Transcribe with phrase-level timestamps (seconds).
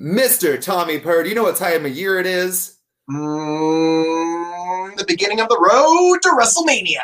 [0.00, 0.60] Mr.
[0.60, 2.78] Tommy Purr, do you know what time of year it is?
[3.10, 7.00] Mm, the beginning of the road to WrestleMania.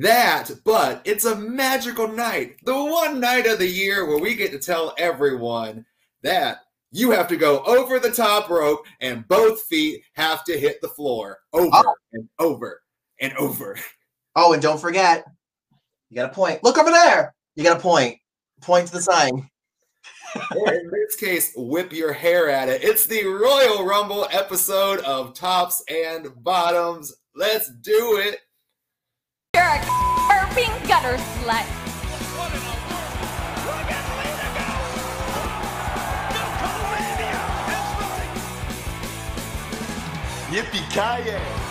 [0.00, 2.56] That, but it's a magical night.
[2.64, 5.86] The one night of the year where we get to tell everyone
[6.22, 10.80] that you have to go over the top rope and both feet have to hit
[10.80, 11.94] the floor over Oh.
[12.12, 12.82] and over
[13.20, 13.78] and over.
[14.34, 15.24] Oh, and don't forget,
[16.10, 16.62] you got a point.
[16.64, 17.34] Look over there.
[17.54, 18.18] You got a point.
[18.60, 19.48] Point to the sign.
[20.56, 22.82] Or in this case, whip your hair at it.
[22.84, 27.14] It's the Royal Rumble episode of Tops and Bottoms.
[27.34, 28.40] Let's do it.
[29.54, 29.78] You're a
[30.28, 31.66] burping gutter slut.
[40.50, 41.66] Yippee-ki-yay!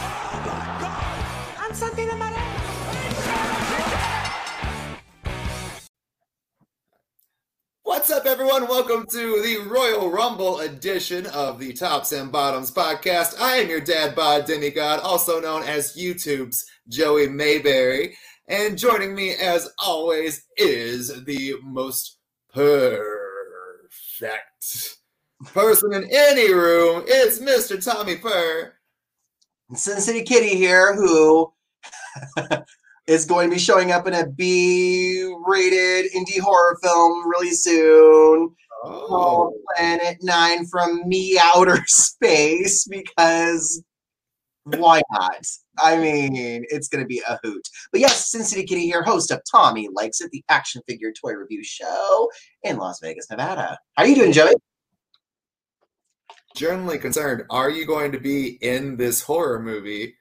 [7.85, 8.67] What's up, everyone?
[8.67, 13.39] Welcome to the Royal Rumble edition of the Tops and Bottoms podcast.
[13.39, 18.18] I am your dad bod demigod, also known as YouTube's Joey Mayberry.
[18.48, 22.18] And joining me, as always, is the most
[22.51, 22.74] perfect
[25.54, 27.04] person in any room.
[27.05, 27.81] It's Mr.
[27.85, 28.74] Tommy Purr.
[29.76, 31.54] Sin City Kitty here, who
[33.07, 38.55] is going to be showing up in a B-rated indie horror film really soon.
[38.84, 43.84] Oh, called Planet Nine from Me Outer Space because
[44.63, 45.45] why not?
[45.79, 47.67] I mean, it's going to be a hoot.
[47.91, 51.34] But yes, Sin City Kitty here, host of Tommy Likes It, the action figure toy
[51.34, 52.29] review show
[52.63, 53.77] in Las Vegas, Nevada.
[53.93, 54.53] How are you doing, Joey?
[56.55, 60.15] generally concerned, are you going to be in this horror movie?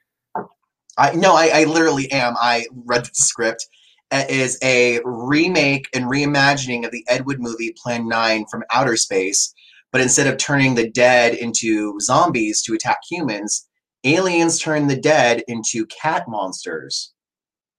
[0.97, 2.35] I no, I, I literally am.
[2.39, 3.67] I read the script.
[4.11, 8.95] It is a remake and reimagining of the Ed Wood movie Plan 9 from outer
[8.95, 9.53] space,
[9.91, 13.67] but instead of turning the dead into zombies to attack humans,
[14.03, 17.13] aliens turn the dead into cat monsters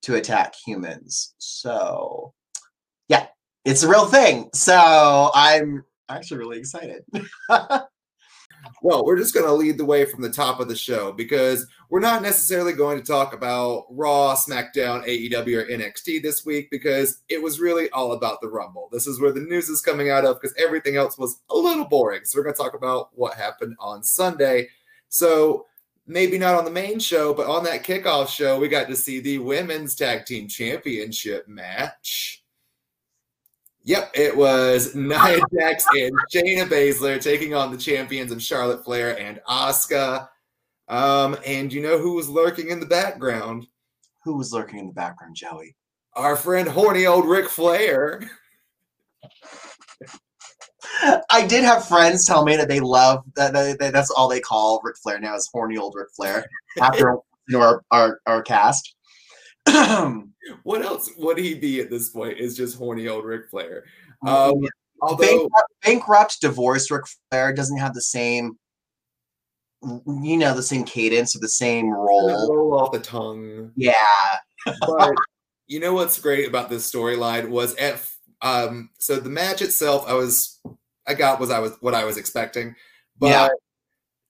[0.03, 1.35] to attack humans.
[1.39, 2.35] So,
[3.09, 3.29] yeah,
[3.65, 4.51] it's a real thing.
[4.53, 7.03] So, I'm actually really excited.
[8.83, 11.67] Well, we're just going to lead the way from the top of the show because
[11.89, 17.23] we're not necessarily going to talk about Raw, SmackDown, AEW, or NXT this week because
[17.29, 18.89] it was really all about the Rumble.
[18.93, 21.87] This is where the news is coming out of because everything else was a little
[21.87, 22.25] boring.
[22.25, 24.69] So we're going to talk about what happened on Sunday.
[25.09, 25.67] So
[26.07, 29.21] maybe not on the main show, but on that kickoff show, we got to see
[29.21, 32.45] the Women's Tag Team Championship match.
[33.87, 39.17] Yep, it was Nia Jax and Shayna Baszler taking on the champions of Charlotte Flair
[39.17, 40.29] and Asuka.
[40.89, 43.69] Um, and you know who was lurking in the background?
[44.25, 45.77] Who was lurking in the background, Joey?
[46.15, 48.29] Our friend horny old Ric Flair.
[51.31, 54.41] I did have friends tell me that they love that, that, that that's all they
[54.41, 56.45] call Ric Flair now is horny old Ric Flair
[56.81, 57.21] after you
[57.51, 58.97] know our, our, our cast.
[60.63, 62.39] What else would he be at this point?
[62.39, 63.85] Is just horny old Ric Flair.
[64.27, 64.55] Um,
[65.01, 68.59] although bankrupt, bankrupt, divorced Ric Flair doesn't have the same,
[69.83, 72.49] you know, the same cadence or the same role.
[72.55, 73.73] roll off the tongue.
[73.77, 73.93] Yeah,
[74.81, 75.15] but
[75.67, 78.01] you know what's great about this storyline was at
[78.43, 80.61] um so the match itself I was
[81.07, 82.75] I got was I was what I was expecting.
[83.19, 83.49] But Yeah.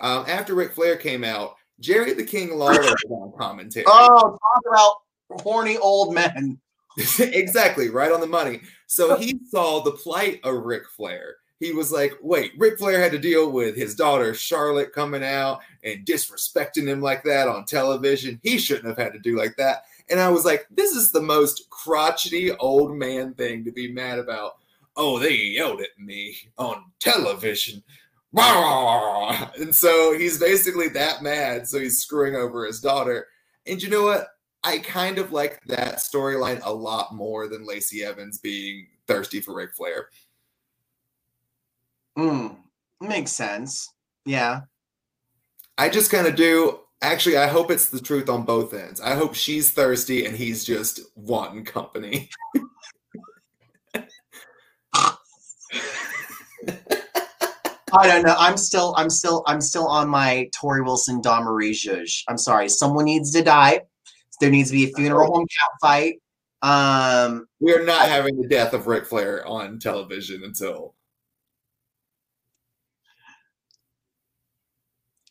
[0.01, 3.85] um after Ric Flair came out, Jerry the King Lawler was on commentary.
[3.89, 4.97] Oh, talk about
[5.31, 6.59] horny old men.
[7.19, 8.61] exactly, right on the money.
[8.87, 11.37] So he saw the plight of Ric Flair.
[11.59, 15.61] He was like, wait, Ric Flair had to deal with his daughter Charlotte coming out
[15.83, 18.39] and disrespecting him like that on television.
[18.43, 19.85] He shouldn't have had to do like that.
[20.11, 24.19] And I was like, this is the most crotchety old man thing to be mad
[24.19, 24.59] about.
[24.97, 27.83] Oh, they yelled at me on television.
[28.39, 31.67] And so he's basically that mad.
[31.67, 33.29] So he's screwing over his daughter.
[33.67, 34.29] And you know what?
[34.67, 39.55] I kind of like that storyline a lot more than Lacey Evans being thirsty for
[39.55, 40.09] Ric Flair.
[42.19, 42.57] Mm,
[43.01, 43.95] makes sense.
[44.25, 44.63] Yeah.
[45.79, 46.81] I just kind of do.
[47.01, 49.01] Actually, I hope it's the truth on both ends.
[49.01, 52.29] I hope she's thirsty and he's just wanting company.
[57.93, 58.35] I don't know.
[58.37, 62.25] I'm still, I'm still, I'm still on my Torrie Wilson, zhuzh.
[62.27, 62.69] I'm sorry.
[62.69, 63.83] Someone needs to die.
[64.41, 66.21] There needs to be a funeral home cat fight.
[66.63, 70.95] Um, We are not having the death of Ric Flair on television until.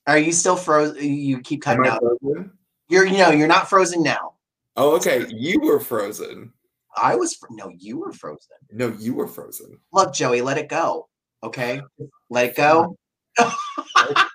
[0.08, 1.04] are you still frozen?
[1.04, 2.00] You keep cutting out.
[2.00, 2.52] frozen?
[2.90, 4.34] You're, you know, you're not frozen now.
[4.76, 5.26] Oh, okay.
[5.30, 6.54] You were frozen.
[6.96, 8.58] I was, fr- no, you were frozen.
[8.72, 9.80] No, you were frozen.
[9.92, 11.10] Look, Joey, let it go.
[11.44, 11.82] Okay,
[12.30, 12.98] let it go.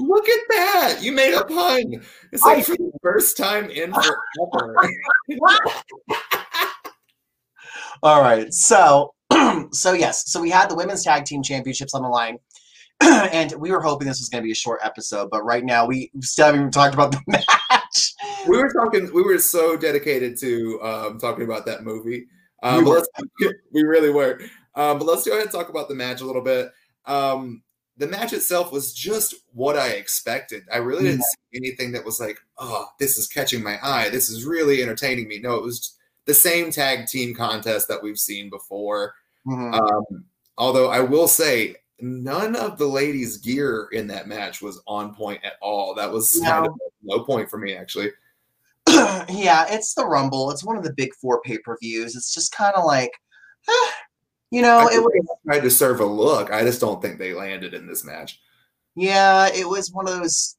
[0.00, 0.98] Look at that!
[1.02, 2.02] You made a pun.
[2.32, 3.92] It's like I- for the first time in
[4.52, 4.90] forever.
[8.02, 8.52] All right.
[8.52, 9.14] So,
[9.72, 10.30] so yes.
[10.30, 12.38] So we had the women's tag team championships on the line,
[13.02, 15.86] and we were hoping this was going to be a short episode, but right now
[15.86, 18.12] we still haven't even talked about the match.
[18.46, 19.12] we were talking.
[19.14, 22.26] We were so dedicated to um, talking about that movie.
[22.62, 23.04] Um, We were.
[23.72, 24.40] we really were.
[24.74, 26.68] Um, but let's go ahead and talk about the match a little bit.
[27.06, 27.62] Um,
[27.96, 30.64] the match itself was just what I expected.
[30.72, 34.08] I really didn't see anything that was like, oh, this is catching my eye.
[34.08, 35.38] This is really entertaining me.
[35.38, 35.96] No, it was
[36.26, 39.14] the same tag team contest that we've seen before.
[39.46, 39.74] Mhm.
[39.74, 40.24] Um,
[40.58, 45.44] although I will say, none of the ladies' gear in that match was on point
[45.44, 45.94] at all.
[45.94, 48.10] That was kind of a low point for me, actually.
[48.88, 50.50] yeah, it's the Rumble.
[50.50, 52.16] It's one of the big four pay per views.
[52.16, 53.12] It's just kind of like,
[53.68, 53.90] eh,
[54.50, 55.12] you know, it was.
[55.46, 56.50] tried to serve a look.
[56.50, 58.40] I just don't think they landed in this match.
[58.94, 60.56] Yeah, it was one of those.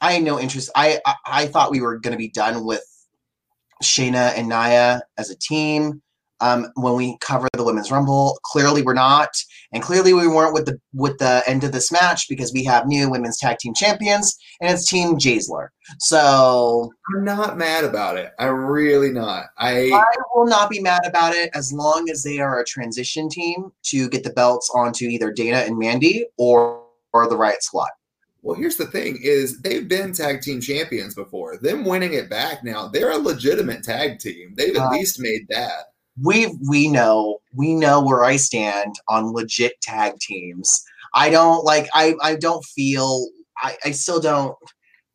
[0.00, 0.70] I had no interest.
[0.74, 2.84] I I, I thought we were going to be done with
[3.82, 6.02] Shayna and Nia as a team.
[6.44, 9.30] Um, when we cover the women's rumble, clearly we're not,
[9.72, 12.86] and clearly we weren't with the with the end of this match because we have
[12.86, 15.68] new women's tag team champions, and it's Team Jaisler.
[16.00, 18.32] So I'm not mad about it.
[18.38, 19.46] I'm really not.
[19.58, 20.04] I I
[20.34, 24.08] will not be mad about it as long as they are a transition team to
[24.10, 26.82] get the belts onto either Dana and Mandy or
[27.14, 27.88] or the Riott Squad.
[28.42, 31.56] well, here's the thing: is they've been tag team champions before.
[31.56, 34.52] Them winning it back now, they're a legitimate tag team.
[34.56, 35.93] They've at Uh, least made that.
[36.22, 40.84] We we know we know where I stand on legit tag teams.
[41.14, 43.28] I don't like I I don't feel
[43.58, 44.56] I I still don't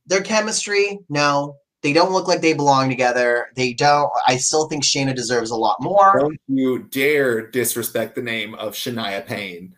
[0.07, 3.47] their chemistry no they don't look like they belong together.
[3.55, 6.19] They don't I still think Shayna deserves a lot more.
[6.19, 9.75] Don't you dare disrespect the name of Shania Payne.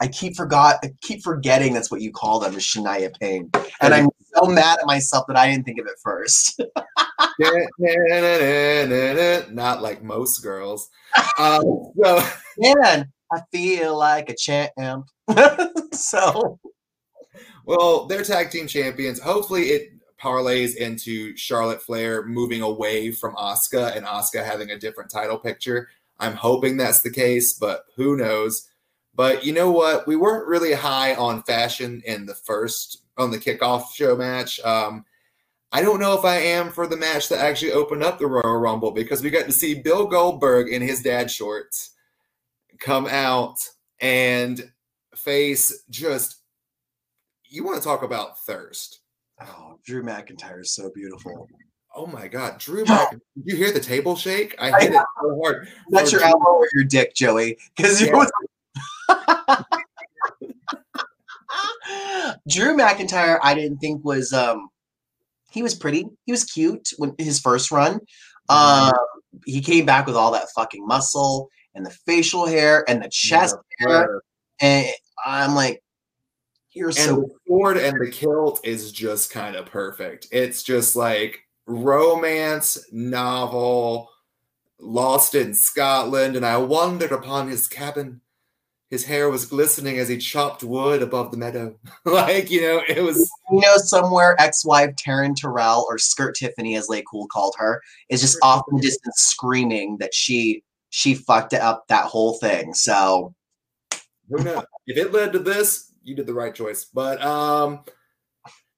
[0.00, 3.50] I keep forgot I keep forgetting that's what you call them is Shania Payne.
[3.80, 6.60] And I'm so mad at myself that I didn't think of it first.
[9.52, 10.90] not like most girls.
[11.38, 12.22] Um, so
[12.58, 15.06] Man, I feel like a champ.
[15.92, 16.58] so
[17.64, 19.20] Well, they're tag team champions.
[19.20, 25.10] Hopefully, it parlays into Charlotte Flair moving away from Asuka and Asuka having a different
[25.10, 25.88] title picture.
[26.18, 28.68] I'm hoping that's the case, but who knows?
[29.14, 30.06] But you know what?
[30.06, 34.60] We weren't really high on fashion in the first on the kickoff show match.
[34.60, 35.04] Um,
[35.72, 38.58] I don't know if I am for the match that actually opened up the Royal
[38.58, 41.90] Rumble because we got to see Bill Goldberg in his dad shorts
[42.78, 43.58] come out
[44.00, 44.70] and
[45.14, 46.42] face just
[47.48, 49.00] you want to talk about thirst.
[49.40, 51.48] Oh, Drew McIntyre is so beautiful.
[51.94, 54.54] Oh my god, Drew Did you hear the table shake?
[54.58, 55.68] I hit it so hard.
[55.90, 57.58] That's So your elbow or your dick, Joey.
[57.76, 58.26] Because Yeah.
[62.48, 64.68] Drew McIntyre, I didn't think was um
[65.50, 66.06] he was pretty.
[66.24, 68.00] He was cute when his first run.
[68.48, 68.92] Um
[69.44, 73.56] he came back with all that fucking muscle and the facial hair and the chest
[73.78, 74.22] hair.
[74.60, 74.86] And
[75.24, 75.82] I'm like,
[76.72, 80.26] you're And so the sword and the kilt is just kind of perfect.
[80.30, 84.10] It's just like romance novel,
[84.78, 88.20] lost in Scotland, and I wandered upon his cabin.
[88.90, 91.76] His hair was glistening as he chopped wood above the meadow.
[92.04, 96.88] like, you know, it was you know, somewhere ex-wife Taryn Terrell or Skirt Tiffany, as
[96.88, 101.52] Lay Cool called her, is just off in the distance screaming that she she fucked
[101.52, 102.74] up that whole thing.
[102.74, 103.34] So
[104.28, 104.64] who knows?
[104.86, 106.84] if it led to this, you did the right choice.
[106.84, 107.80] But um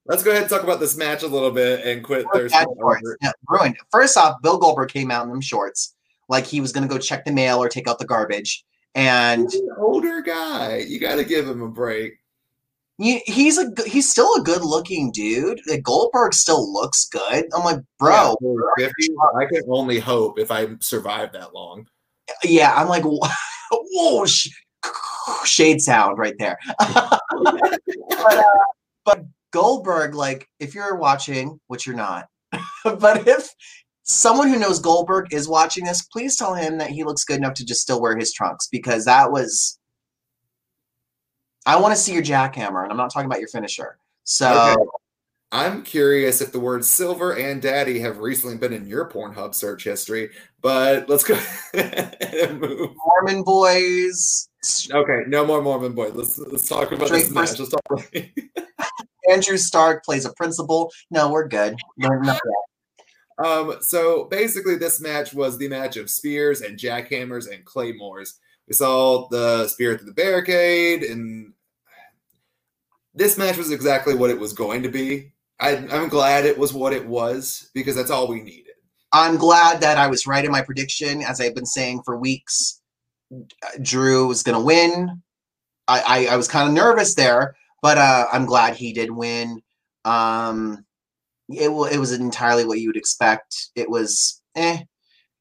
[0.07, 2.69] let's go ahead and talk about this match a little bit and quit thirsting bad
[2.79, 3.03] shorts.
[3.03, 3.19] over it.
[3.23, 3.77] Yeah, ruined.
[3.91, 5.95] First off, Bill Goldberg came out in them shorts
[6.31, 8.65] like he was gonna go check the mail or take out the garbage.
[8.95, 10.79] And an older guy.
[10.87, 12.15] You got to give him a break.
[12.99, 15.61] you, he's a he's still a good looking dude.
[15.69, 17.45] Like, Goldberg still looks good.
[17.55, 18.35] I'm like, bro,
[18.79, 21.87] Yeah, 50, I can only hope if I survive that long.
[22.43, 22.75] yeah.
[22.75, 23.05] I'm like,
[23.71, 24.49] whoa, sh-
[25.45, 26.59] shade sound right there.
[26.79, 27.21] but,
[28.11, 28.43] uh,
[29.05, 32.27] but Goldberg, like, if you're watching, which you're not,
[32.85, 33.49] but if
[34.09, 37.55] someone who knows Goldberg is watching this, please tell him that he looks good enough
[37.55, 39.79] to just still wear his trunks because that was.
[41.67, 43.99] I want to see your jackhammer, and I'm not talking about your finisher.
[44.25, 44.83] So Okay.
[45.53, 49.85] I'm curious if the words silver and daddy have recently been in your Pornhub search
[49.85, 51.39] history, but let's go
[51.75, 52.91] and move.
[53.07, 54.49] Mormon boys,
[54.93, 56.13] Okay, no more Mormon boys.
[56.15, 57.57] Let's let's talk about Straight this match.
[57.57, 58.13] first- talk.
[59.31, 60.91] Andrew Stark plays a principal.
[61.11, 61.77] No, we're good.
[61.99, 62.11] Yet.
[63.39, 68.39] Um, so basically, this match was the match of spears and jackhammers and claymores.
[68.67, 71.53] We saw the Spirit of the Barricade, and
[73.15, 75.33] this match was exactly what it was going to be.
[75.61, 78.75] I, I'm glad it was what it was because that's all we needed.
[79.13, 82.81] I'm glad that I was right in my prediction, as I've been saying for weeks.
[83.83, 85.23] Drew was going to win.
[85.87, 89.63] I, I, I was kind of nervous there, but uh, I'm glad he did win.
[90.05, 90.85] Um,
[91.49, 93.71] it, it was entirely what you would expect.
[93.75, 94.79] It was eh,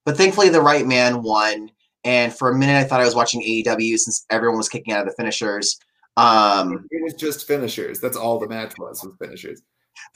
[0.05, 1.69] but thankfully the right man won.
[2.03, 5.01] And for a minute, I thought I was watching AEW since everyone was kicking out
[5.01, 5.77] of the finishers.
[6.15, 7.99] Um, It was just finishers.
[7.99, 9.61] That's all the match was was finishers.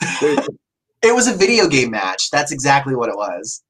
[0.00, 2.30] it was a video game match.
[2.30, 3.62] That's exactly what it was.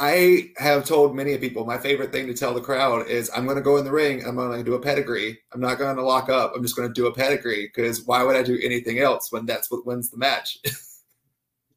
[0.00, 3.56] I have told many people my favorite thing to tell the crowd is I'm going
[3.56, 4.26] to go in the ring.
[4.26, 5.38] I'm going to do a pedigree.
[5.52, 6.52] I'm not going to lock up.
[6.54, 9.46] I'm just going to do a pedigree because why would I do anything else when
[9.46, 10.58] that's what wins the match?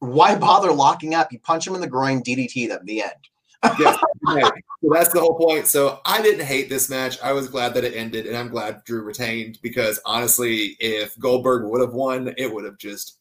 [0.00, 1.32] Why bother locking up?
[1.32, 2.84] You punch him in the groin, DDT them.
[2.84, 3.12] The end.
[3.80, 4.52] yes, right.
[4.80, 5.66] so that's the whole point.
[5.66, 7.18] So I didn't hate this match.
[7.20, 11.68] I was glad that it ended, and I'm glad Drew retained because honestly, if Goldberg
[11.68, 13.18] would have won, it would have just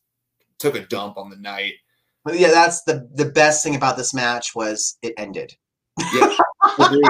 [0.60, 1.74] took a dump on the night.
[2.24, 5.55] But yeah, that's the the best thing about this match was it ended.
[6.13, 6.36] Yeah,
[6.77, 7.03] agreed.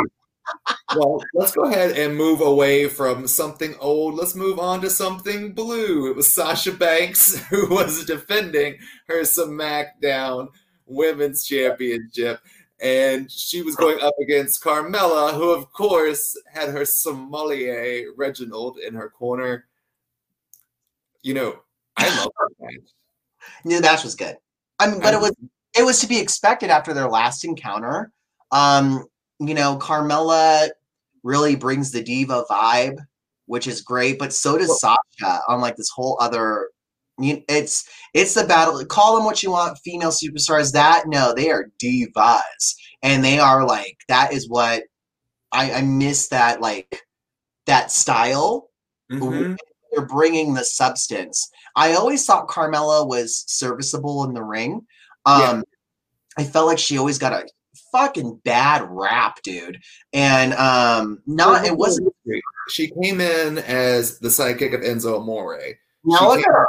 [0.95, 4.15] Well, let's go ahead and move away from something old.
[4.15, 6.09] Let's move on to something blue.
[6.09, 8.77] It was Sasha Banks who was defending
[9.07, 10.49] her SmackDown
[10.85, 12.39] Women's Championship.
[12.79, 18.93] And she was going up against Carmella, who, of course, had her sommelier Reginald in
[18.93, 19.65] her corner.
[21.23, 21.59] You know,
[21.97, 22.93] I love that match.
[23.65, 24.37] The match was good.
[24.79, 25.33] I mean, but it was
[25.77, 28.11] it was to be expected after their last encounter.
[28.51, 29.05] Um,
[29.39, 30.69] you know, Carmella
[31.23, 32.97] really brings the diva vibe,
[33.45, 36.69] which is great, but so does Sasha on like this whole other
[37.19, 41.49] you- it's it's the battle call them what you want female superstars that no they
[41.49, 44.83] are divas and they are like that is what
[45.51, 47.01] i i miss that like
[47.65, 48.69] that style
[49.11, 49.57] Mhm.
[49.91, 51.49] they're bringing the substance.
[51.75, 54.85] I always thought Carmella was serviceable in the ring.
[55.25, 55.61] Um, Yeah.
[56.37, 57.47] I felt like she always got a
[57.91, 59.81] fucking bad rap, dude.
[60.13, 62.13] And um, not it wasn't.
[62.69, 65.57] She came in as the sidekick of Enzo Amore.
[66.03, 66.67] Now look at her.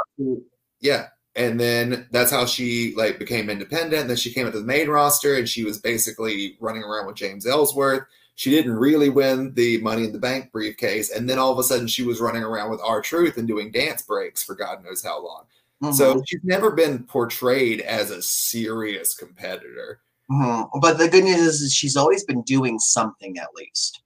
[0.79, 1.07] Yeah.
[1.35, 4.07] And then that's how she like became independent.
[4.07, 7.45] Then she came into the main roster and she was basically running around with James
[7.45, 8.03] Ellsworth.
[8.35, 11.11] She didn't really win the Money in the Bank briefcase.
[11.11, 13.71] And then all of a sudden she was running around with R Truth and doing
[13.71, 15.43] dance breaks for God knows how long.
[15.83, 20.01] Mhm, So she's never been portrayed as a serious competitor.
[20.31, 20.69] Mhm.
[20.81, 24.01] but the good news is, is she's always been doing something at least.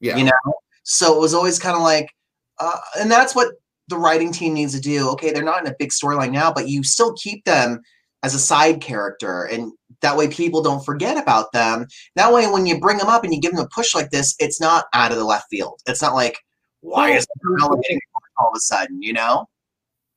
[0.00, 0.16] Yeah.
[0.16, 2.10] You know, so it was always kind of like,
[2.58, 3.54] uh, and that's what
[3.88, 5.08] the writing team needs to do.
[5.10, 7.80] Okay, they're not in a big storyline now, but you still keep them
[8.22, 11.86] as a side character, and that way people don't forget about them.
[12.16, 14.34] That way, when you bring them up and you give them a push like this,
[14.38, 15.80] it's not out of the left field.
[15.86, 16.38] It's not like,
[16.80, 18.00] why is Carmella getting
[18.38, 19.02] all of a sudden?
[19.02, 19.46] You know?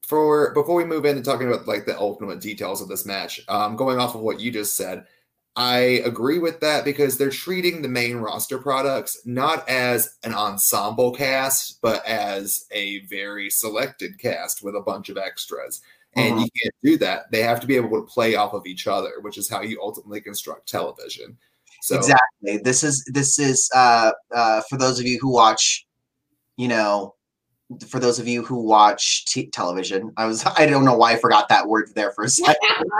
[0.07, 3.75] for before we move into talking about like the ultimate details of this match, um,
[3.75, 5.05] going off of what you just said,
[5.57, 11.11] I agree with that because they're treating the main roster products not as an ensemble
[11.11, 15.81] cast, but as a very selected cast with a bunch of extras.
[16.15, 16.43] And Mhm.
[16.43, 17.31] you can't do that.
[17.31, 19.81] They have to be able to play off of each other, which is how you
[19.81, 21.35] ultimately construct television.
[21.81, 22.57] So Exactly.
[22.63, 25.87] This is this is uh, uh, for those of you who watch,
[26.57, 27.15] you know,
[27.87, 30.13] for those of you who watch t- television.
[30.17, 32.91] I was I don't know why I forgot that word there for a second.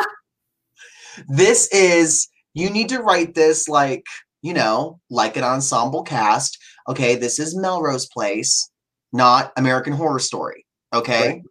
[1.28, 4.06] this is you need to write this like
[4.42, 6.58] you know like an ensemble cast.
[6.90, 8.70] Okay, this is Melrose Place,
[9.14, 10.66] not American Horror Story.
[10.94, 11.28] Okay.
[11.28, 11.42] Right.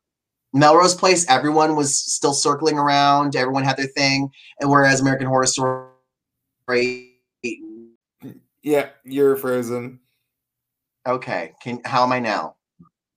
[0.52, 3.36] Melrose Place, everyone was still circling around.
[3.36, 7.12] Everyone had their thing, and whereas American Horror Story
[8.62, 10.00] yeah, you're frozen.
[11.06, 11.52] Okay.
[11.62, 12.56] Can how am I now?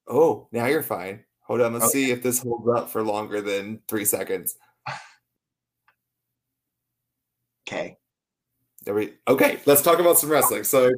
[0.07, 1.23] Oh, now you're fine.
[1.41, 1.93] Hold on, let's Okay.
[1.93, 4.57] see if this holds up for longer than three seconds.
[7.69, 7.97] Okay.
[8.85, 9.59] There we okay.
[9.67, 10.63] Let's talk about some wrestling.
[10.63, 10.89] So,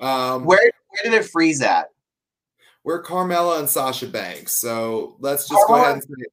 [0.00, 1.88] um, Where where did it freeze at?
[2.84, 4.54] we're Carmella and Sasha Banks.
[4.54, 6.26] So let's just go ahead and say,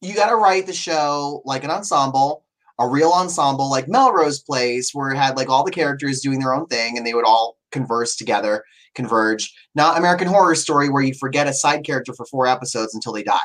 [0.00, 2.44] You got to write the show like an ensemble,
[2.78, 6.54] a real ensemble, like Melrose Place, where it had like all the characters doing their
[6.54, 9.52] own thing and they would all converse together, converge.
[9.74, 13.22] Not American Horror Story, where you forget a side character for four episodes until they
[13.22, 13.38] die.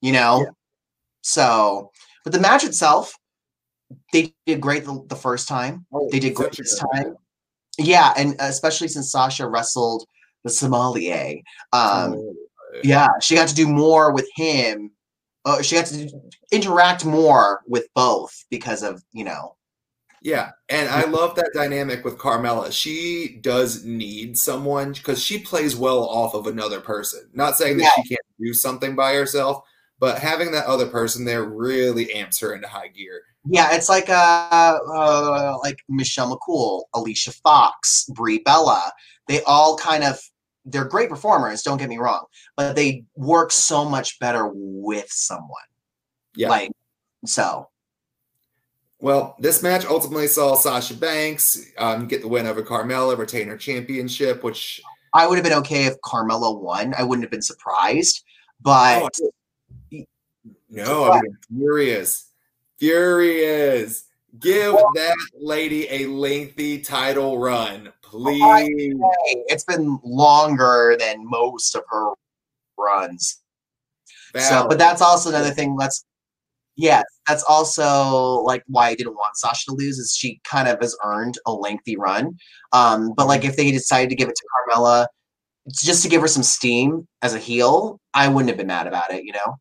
[0.00, 0.40] You know.
[0.40, 0.50] Yeah.
[1.22, 1.90] So,
[2.24, 3.12] but the match itself,
[4.12, 5.86] they did great the, the first time.
[5.92, 7.16] oh, They did great this good time.
[7.78, 10.04] Yeah, and especially since Sasha wrestled
[10.44, 11.36] the sommelier.
[11.72, 12.34] Um, Oh,
[12.84, 14.90] yeah, she got to do more with him.
[15.46, 19.56] Uh, she got to do- interact more with both because of you know
[20.20, 22.70] Yeah, and I love that dynamic with Carmella.
[22.70, 27.30] She does need someone because she plays well off of another person.
[27.32, 28.02] Not saying that Yeah.
[28.02, 29.62] she can't do something by herself,
[29.98, 33.22] but having that other person there really amps her into high gear.
[33.46, 38.92] Yeah, it's like uh, uh like Michelle McCool, Alicia Fox, Brie Bella.
[39.26, 40.18] They all kind of
[40.64, 42.26] they're great performers, don't get me wrong,
[42.56, 45.48] but they work so much better with someone.
[46.36, 46.50] Yeah.
[46.50, 46.70] Like
[47.24, 47.68] so.
[49.00, 53.56] Well, this match ultimately saw Sasha Banks um, get the win over Carmella, retain her
[53.56, 54.80] championship, which
[55.14, 56.94] I would have been okay if Carmella won.
[56.98, 58.24] I wouldn't have been surprised.
[58.60, 60.04] But Oh,
[60.68, 62.27] no, I am furious.
[62.78, 64.04] Furious.
[64.38, 68.94] Give that lady a lengthy title run, please.
[69.48, 72.12] it's been longer than most of her
[72.78, 73.40] runs.
[74.36, 75.76] So, but that's also another thing.
[75.76, 76.04] Let's,
[76.76, 80.78] yeah, that's also like why I didn't want Sasha to lose is she kind of
[80.80, 82.36] has earned a lengthy run.
[82.72, 85.06] Um, but like if they decided to give it to Carmella
[85.72, 89.12] just to give her some steam as a heel, I wouldn't have been mad about
[89.12, 89.24] it.
[89.24, 89.56] You know?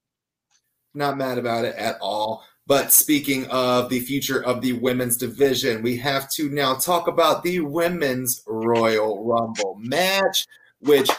[0.93, 2.43] Not mad about it at all.
[2.67, 7.41] But speaking of the future of the women's division, we have to now talk about
[7.41, 10.45] the women's Royal Rumble match,
[10.81, 11.09] which,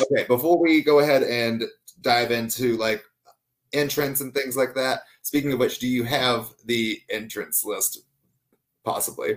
[0.00, 1.64] okay, before we go ahead and
[2.00, 3.04] dive into like
[3.74, 8.00] entrance and things like that, speaking of which, do you have the entrance list
[8.82, 9.34] possibly?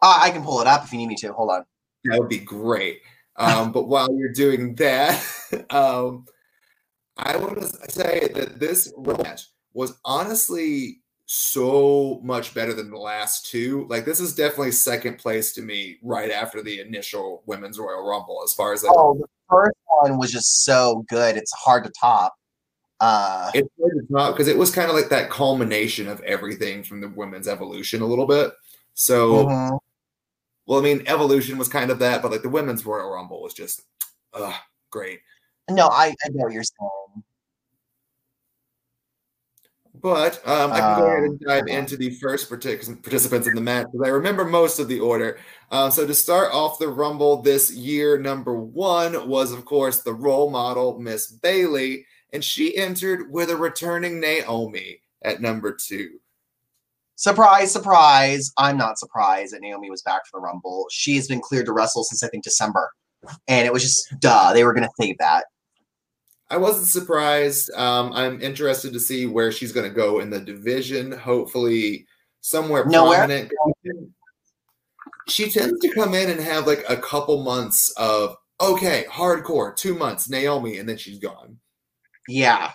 [0.00, 1.32] Uh, I can pull it up if you need me to.
[1.34, 1.66] Hold on.
[2.04, 3.02] That would be great.
[3.36, 5.22] Um, but while you're doing that,
[5.70, 6.24] um,
[7.18, 11.01] I want to say that this match was honestly
[11.34, 13.86] so much better than the last two.
[13.88, 18.42] Like this is definitely second place to me right after the initial women's Royal Rumble
[18.44, 21.38] as far as like Oh, the first one was just so good.
[21.38, 22.34] It's hard to top.
[23.00, 26.82] Uh, it's hard to top because it was kind of like that culmination of everything
[26.82, 28.52] from the women's evolution a little bit.
[28.92, 29.78] So mhm.
[30.66, 33.54] well, I mean, evolution was kind of that, but like the women's Royal Rumble was
[33.54, 33.80] just
[34.34, 34.52] uh
[34.90, 35.20] great.
[35.70, 37.24] No, I, I know what you're saying.
[40.02, 43.54] But um, I can go ahead and Um, dive into the first partic- participants in
[43.54, 45.38] the match because I remember most of the order.
[45.70, 50.12] Um, so to start off the Rumble this year, number one was of course the
[50.12, 56.18] role model Miss Bayley, and she entered with a returning Naomi at number two.
[57.14, 58.50] Surprise, surprise.
[58.58, 60.86] I'm not surprised that Naomi was back for the Rumble.
[60.90, 62.90] She has been cleared to wrestle since I think December.
[63.46, 64.52] And it was just duh.
[64.52, 65.44] They were gonna save that.
[66.52, 67.70] I wasn't surprised.
[67.72, 71.10] Um, I'm interested to see where she's going to go in the division.
[71.10, 72.06] Hopefully,
[72.42, 73.20] somewhere Nowhere?
[73.20, 73.50] prominent.
[75.28, 79.94] She tends to come in and have like a couple months of okay, hardcore, two
[79.94, 81.58] months, Naomi, and then she's gone.
[82.28, 82.72] Yeah.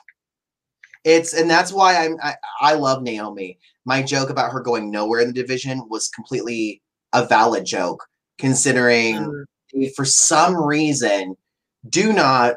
[1.04, 3.60] It's and that's why I'm I, I love Naomi.
[3.86, 6.82] My joke about her going nowhere in the division was completely
[7.14, 8.04] a valid joke,
[8.40, 11.38] considering they, for some reason
[11.90, 12.56] do not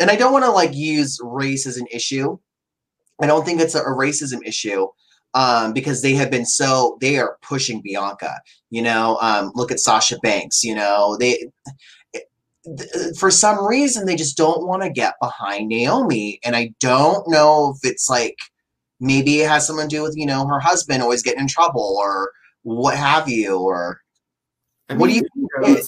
[0.00, 2.38] and I don't want to like use race as an issue.
[3.20, 4.88] I don't think it's a, a racism issue
[5.34, 8.40] um, because they have been so they are pushing Bianca.
[8.70, 10.64] You know, um, look at Sasha Banks.
[10.64, 11.48] You know, they
[12.64, 17.28] th- for some reason they just don't want to get behind Naomi, and I don't
[17.28, 18.36] know if it's like
[19.00, 21.96] maybe it has something to do with you know her husband always getting in trouble
[21.98, 22.30] or
[22.62, 24.00] what have you or
[24.88, 25.22] I What do you
[25.62, 25.84] think?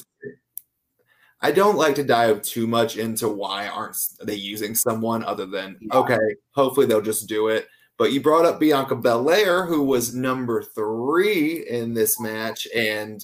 [1.40, 5.76] I don't like to dive too much into why aren't they using someone other than
[5.80, 5.98] Yeah.
[5.98, 7.68] okay, hopefully they'll just do it.
[7.98, 13.22] But you brought up Bianca Belair, who was number three in this match, and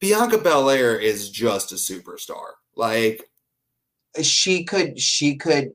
[0.00, 2.52] Bianca Belair is just a superstar.
[2.76, 3.28] Like,
[4.22, 5.72] she could she could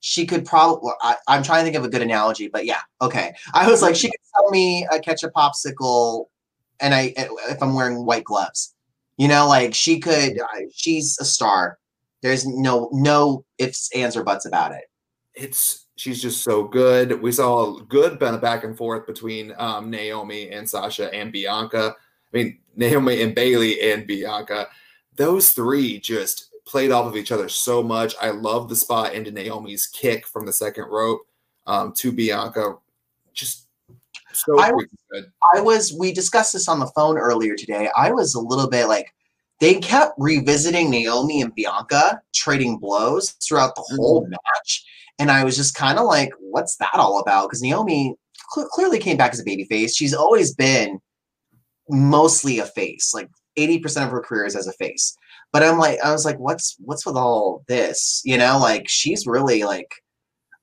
[0.00, 3.34] she could probably I, i'm trying to think of a good analogy but yeah okay
[3.54, 6.26] i was like she could sell me a ketchup popsicle
[6.80, 8.75] and i if i'm wearing white gloves
[9.16, 10.38] you know like she could
[10.72, 11.78] she's a star
[12.22, 14.84] there's no no ifs ands or buts about it
[15.34, 17.20] it's she's just so good.
[17.20, 21.94] We saw a good back and forth between um, Naomi and Sasha and Bianca.
[22.32, 24.68] I mean, Naomi and Bayley and Bianca.
[25.16, 28.14] Those three just played off of each other so much.
[28.20, 31.22] I love the spot into Naomi's kick from the second rope
[31.66, 32.76] um, to Bianca.
[33.32, 33.65] Just
[34.44, 34.70] so I-
[35.54, 37.88] I was we discussed this on the phone earlier today.
[37.96, 39.12] I was a little bit like
[39.60, 44.84] they kept revisiting Naomi and Bianca trading blows throughout the whole match.
[45.18, 47.48] And I was just kind of like, what's that all about?
[47.48, 48.14] Because Naomi
[48.54, 49.96] cl- clearly came back as a babyface.
[49.96, 51.00] She's always been
[51.88, 53.12] mostly a face.
[53.14, 55.16] Like 80% of her career is as a face.
[55.52, 58.20] But I'm like, I was like, what's what's with all this?
[58.24, 59.90] You know, like she's really like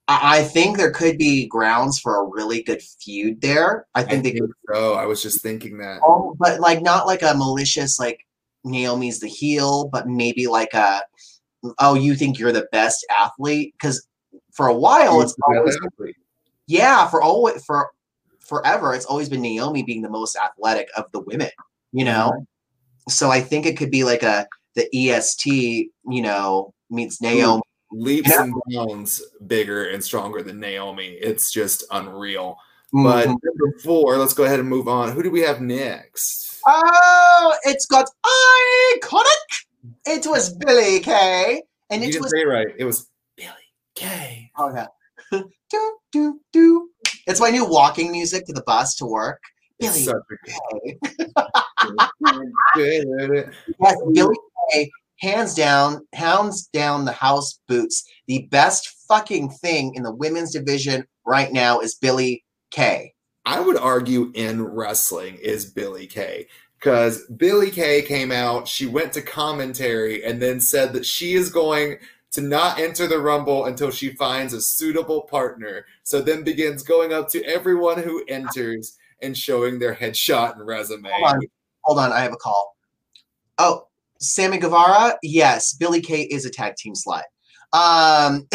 [0.08, 3.86] I, I think there could be grounds for a really good feud there.
[3.94, 4.94] I I think they think could, so.
[4.94, 6.00] I was just thinking that.
[6.04, 8.26] oh, but like not like a malicious like
[8.64, 11.02] Naomi's the heel, but maybe like a
[11.78, 14.06] oh you think you're the best athlete because
[14.52, 15.78] for a while it's always
[16.66, 17.90] yeah for always for
[18.40, 21.50] forever it's always been Naomi being the most athletic of the women,
[21.92, 22.32] you know.
[22.34, 23.10] Mm-hmm.
[23.10, 27.62] So I think it could be like a the EST, you know, meets Naomi.
[27.94, 28.42] Leaps Yeah.
[28.44, 31.16] and bounds bigger and stronger than Naomi.
[31.20, 32.56] It's just unreal.
[32.92, 33.36] But Mhm.
[33.42, 35.12] number four, let's go ahead and move on.
[35.12, 36.60] Who do we have next?
[36.66, 38.08] Oh, it's got
[38.96, 39.66] iconic.
[40.06, 42.68] It was Billie Kay, and you it didn't was say right.
[42.78, 43.50] It was Billie
[43.94, 44.50] Kay.
[44.56, 44.86] oh yeah,
[45.70, 46.88] do do do.
[47.26, 49.40] It's my new walking music to the bus to work.
[49.78, 50.06] Billie
[50.46, 50.98] Kay.
[52.76, 53.04] Yes,
[54.12, 54.36] Billie
[54.72, 58.04] Kay, hands down, hounds down the house boots.
[58.26, 63.14] The best fucking thing in the women's division right now is Billie Kay.
[63.46, 66.46] I would argue in wrestling is Billie Kay.
[66.78, 71.48] Because Billie Kay came out, she went to commentary and then said that she is
[71.48, 71.96] going
[72.32, 75.86] to not enter the Rumble until she finds a suitable partner.
[76.02, 81.08] So then begins going up to everyone who enters and showing their headshot and resume.
[81.10, 81.40] Hold on.
[81.84, 82.76] Hold on, I have a call.
[83.58, 83.86] Oh,
[84.24, 85.16] Sammy Guevara?
[85.22, 87.22] Yes, Billie Kay is a tag team slut.
[87.72, 88.46] Um,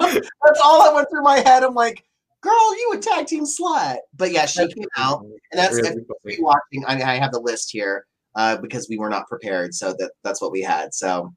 [0.00, 1.62] that's all that went through my head.
[1.62, 2.04] I'm like,
[2.40, 3.98] girl, you a tag team slut.
[4.16, 7.40] But yeah, she came out, and that's really if you're watching, I, I have the
[7.40, 10.92] list here uh, because we were not prepared, so that that's what we had.
[10.92, 11.32] So,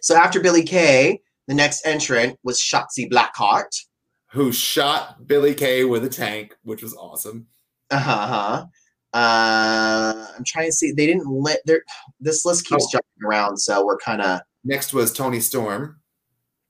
[0.00, 3.84] so after Billie Kay, the next entrant was Shotzi Blackheart.
[4.30, 7.46] who shot Billie Kay with a tank, which was awesome.
[7.90, 8.66] Uh-huh.
[9.12, 10.92] Uh I'm trying to see.
[10.92, 11.82] They didn't let their
[12.20, 12.88] this list keeps Oh.
[12.92, 16.00] jumping around, so we're kind of Next was Toni Storm.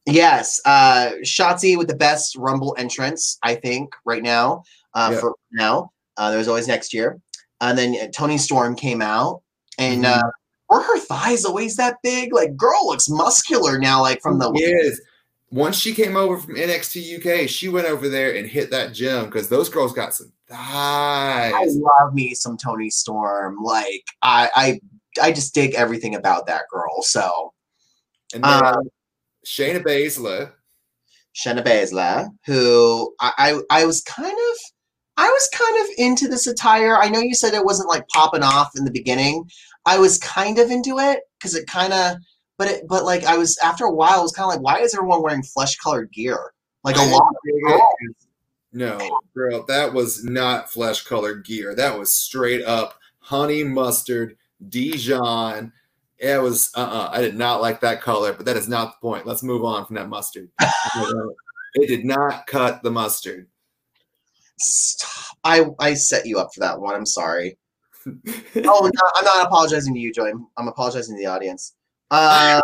[0.07, 0.61] yes.
[0.65, 4.63] Uh Shotzi with the best Rumble entrance, I think, right now.
[4.95, 5.21] Uh Yep.
[5.21, 5.91] for now.
[6.17, 7.19] Uh there's always next year.
[7.61, 9.43] And then uh, Toni Storm came out
[9.79, 10.19] and Mhm.
[10.19, 10.31] uh
[10.69, 12.33] were her thighs always that big?
[12.33, 14.99] Like girl looks muscular now, like from the Yes.
[15.51, 19.27] Once she came over from NXT UK, she went over there and hit that gym
[19.27, 21.53] because those girls got some thighs.
[21.55, 23.63] I love me some Toni Storm.
[23.63, 24.81] Like I I
[25.23, 27.03] I just dig everything about that girl.
[27.03, 27.53] So
[28.35, 28.77] And then Uh,
[29.47, 30.53] Shayna Baszler.
[31.35, 33.33] Shayna Baszler, who I,
[33.71, 34.57] I I was kind of
[35.17, 36.97] I was kind of into this attire.
[36.97, 39.49] I know you said it wasn't like popping off in the beginning.
[39.87, 42.17] I was kind of into it because it kind of,
[42.59, 44.83] but it but like I was after a while, I was kind of like, why
[44.83, 46.53] is everyone wearing flesh colored gear?
[46.85, 47.33] Like a lot.
[47.45, 48.17] didn't dig it.
[48.73, 51.75] No, girl, that was not flesh colored gear.
[51.75, 54.37] That was straight up honey mustard,
[54.69, 55.73] Dijon.
[56.19, 59.07] It was uh uh I did not like that color, but that is not the
[59.07, 59.27] point.
[59.27, 60.51] Let's move on from that mustard.
[60.61, 63.49] it did not cut the mustard.
[64.59, 65.37] Stop.
[65.45, 66.95] I I set you up for that one.
[66.95, 67.59] I'm sorry.
[68.07, 68.11] oh,
[68.55, 70.31] no, I'm not apologizing to you, Joy.
[70.57, 71.76] I'm apologizing to the audience.
[72.11, 72.63] Um,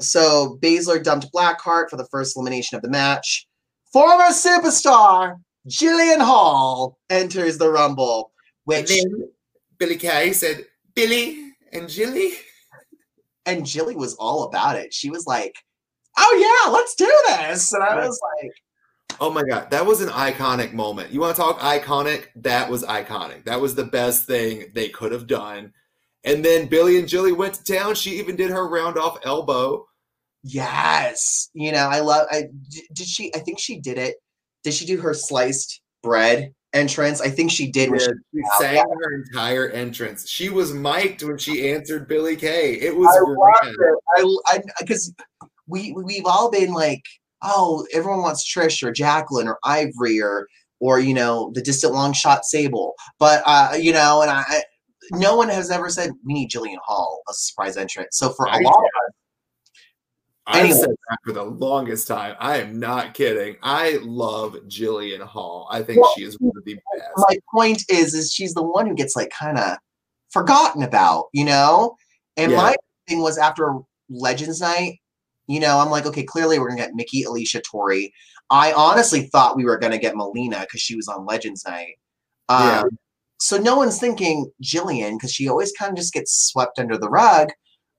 [0.00, 3.46] so Baszler dumped Blackheart for the first elimination of the match.
[3.92, 5.36] Former superstar
[5.68, 8.32] Jillian Hall enters the Rumble,
[8.64, 9.28] which then
[9.78, 12.32] Billie Kay said, Billie and Jilly.
[13.46, 14.92] and Jilly was all about it.
[14.92, 15.54] She was like,
[16.18, 18.52] "Oh yeah, let's do this," and I was like,
[19.20, 21.12] Oh my god, that was an iconic moment.
[21.12, 22.26] You want to talk iconic?
[22.36, 23.44] That was iconic.
[23.44, 25.72] That was the best thing they could have done.
[26.24, 27.94] And then Billie and Jilly went to town.
[27.94, 29.86] She even did her round off elbow.
[30.42, 32.26] "Yes," you know, I love.
[32.30, 32.44] I
[32.92, 33.34] did she?
[33.34, 34.16] I think she did it.
[34.62, 37.20] Did she do her sliced bread entrance?
[37.20, 37.90] I think she did.
[37.90, 40.28] when she- She sang her entire entrance.
[40.28, 42.74] She was mic'd when she answered Billie Kay.
[42.74, 43.76] It was I loved grand.
[44.16, 44.40] it.
[44.46, 45.12] I because
[45.66, 47.02] we we've all been like,
[47.42, 50.46] oh, everyone wants Trish or Jacqueline or Ivory or
[50.80, 54.62] or you know the distant long shot Sable, but uh, you know, and I, I
[55.12, 58.12] no one has ever said we need Jillian Hall a surprise entrant.
[58.14, 59.14] So for a I- lot of
[60.46, 60.78] I've Anyway.
[60.78, 62.36] said that for the longest time.
[62.38, 63.56] I am not kidding.
[63.62, 65.66] I love Jillian Hall.
[65.70, 67.10] I think Well, she is one of the best.
[67.16, 69.78] my point is is she's the one who gets like kind of
[70.30, 71.96] forgotten about, you know?
[72.36, 72.58] And Yeah.
[72.58, 72.76] my
[73.08, 73.74] thing was after
[74.10, 74.98] Legends Night,
[75.46, 78.12] you know, I'm like, okay, clearly we're gonna get Mickie, Alicia, Torrie.
[78.50, 81.94] I honestly thought we were gonna get Melina because she was on Legends Night.
[82.50, 82.82] Um, Yeah.
[83.38, 87.08] So no one's thinking Jillian because she always kind of just gets swept under the
[87.10, 87.50] rug,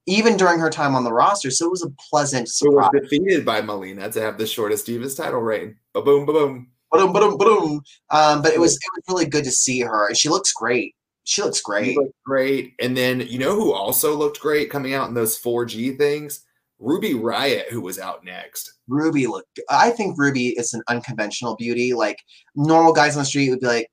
[0.06, 1.52] even during her time on the roster.
[1.52, 5.17] So it was a pleasant Who was defeated by Melina to have the shortest Divas
[5.17, 5.76] title reign.
[5.93, 6.71] Ba boom, ba boom.
[6.91, 7.82] Ba-dum, ba-dum, ba-dum.
[8.12, 10.13] Um, but it was it was really good to see her.
[10.13, 10.95] She looks great.
[11.26, 11.98] She looks She great.
[11.98, 12.74] looked great.
[12.80, 16.45] And then you know who also looked great coming out in those 4G things?
[16.80, 18.71] Ruby Riott, who was out next.
[18.88, 19.60] Ruby looked.
[19.69, 21.93] I think Ruby is an unconventional beauty.
[21.93, 22.19] Like
[22.56, 23.88] normal guys on the street would be like,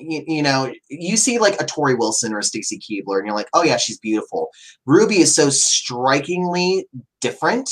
[0.00, 3.36] you, you know, you see like a Torrie Wilson or a Stacy Keibler, and you're
[3.36, 4.48] like, oh yeah, she's beautiful.
[4.86, 6.86] Ruby is so strikingly
[7.20, 7.70] different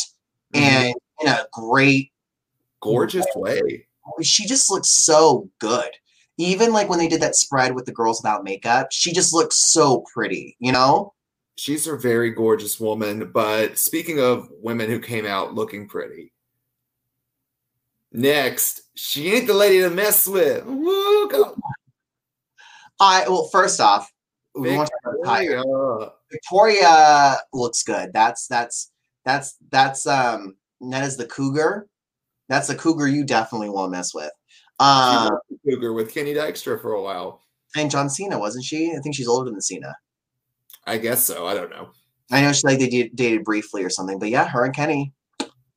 [0.55, 0.65] Mm-hmm.
[0.65, 2.13] and in a great.
[2.81, 3.87] Gorgeous way.
[4.23, 5.91] She just looks so good.
[6.39, 9.71] Even like when they did that spread with the girls without makeup, she just looks
[9.73, 10.57] so pretty.
[10.61, 11.13] You know.
[11.57, 13.31] She's a very gorgeous woman.
[13.33, 16.33] But speaking of women who came out looking pretty,
[18.13, 20.65] next, she ain't the lady to mess with.
[20.65, 21.57] Woo, go.
[23.01, 24.11] I well, first off,
[24.55, 26.15] we want to talk about.
[26.31, 27.37] Victoria.
[27.53, 28.11] Looks good.
[28.13, 28.91] That's that's
[29.25, 30.57] that's that's um
[30.91, 31.89] that is the cougar.
[32.49, 34.31] That's the cougar you definitely won't mess with.
[34.81, 35.31] Um,
[35.69, 37.43] cougar with Kenny Dykstra for a while.
[37.77, 38.93] and John Cena wasn't she?
[38.97, 39.95] I think she's older than Cena.
[40.87, 41.47] I guess so.
[41.47, 41.91] I don't know.
[42.31, 45.13] I know she like they did, dated briefly or something, but yeah, her and Kenny.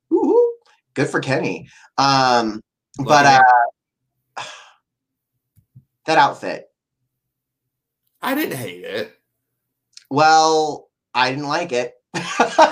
[0.10, 0.54] Woo-hoo.
[0.94, 1.68] Good for Kenny.
[1.98, 2.62] Um,
[2.98, 3.42] but Love
[4.38, 4.44] uh,
[6.06, 6.71] that outfit.
[8.22, 9.14] I didn't hate it.
[10.10, 11.94] Well, I didn't like it.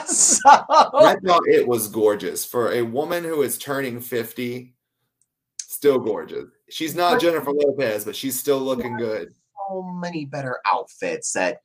[0.06, 4.74] so I thought it was gorgeous for a woman who is turning 50.
[5.62, 6.46] Still gorgeous.
[6.70, 9.34] She's not Jennifer Lopez, but she's still looking good.
[9.70, 11.62] so many better outfits that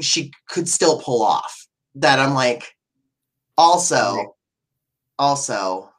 [0.00, 1.66] she could still pull off
[1.96, 2.74] that I'm like
[3.58, 4.36] also
[5.18, 5.90] also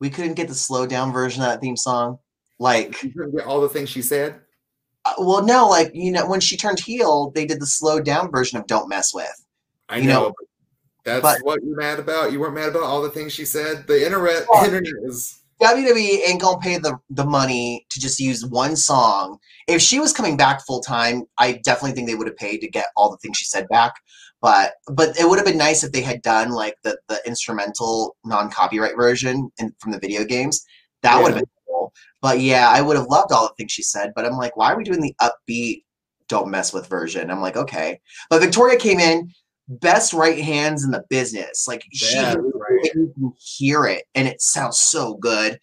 [0.00, 2.18] we couldn't get the slow down version of that theme song
[2.58, 4.40] like You couldn't get all the things she said.
[5.04, 8.30] Uh, well no like you know when she turned heel they did the slow down
[8.30, 9.44] version of don't mess with
[9.88, 10.22] I You know.
[10.28, 10.34] know,
[11.04, 12.32] that's but- what you're mad about.
[12.32, 13.86] You weren't mad about all the things she said.
[13.86, 18.44] The internet, Well- internet is WWE ain't gonna pay the the money to just use
[18.46, 19.38] one song.
[19.68, 22.68] If she was coming back full time, I definitely think they would have paid to
[22.68, 23.92] get all the things she said back.
[24.40, 28.16] But but it would have been nice if they had done like the the instrumental
[28.24, 30.64] non copyright version in, from the video games.
[31.02, 31.50] That would have been.
[32.20, 34.12] But yeah, I would have loved all the things she said.
[34.14, 35.84] But I'm like, why are we doing the upbeat
[36.28, 37.30] "Don't Mess with" version?
[37.30, 38.00] I'm like, okay.
[38.30, 39.30] But Victoria came in
[39.68, 41.66] best right hands in the business.
[41.66, 42.92] Like she Yeah, right.
[42.92, 45.58] can hear it and it sounds so good.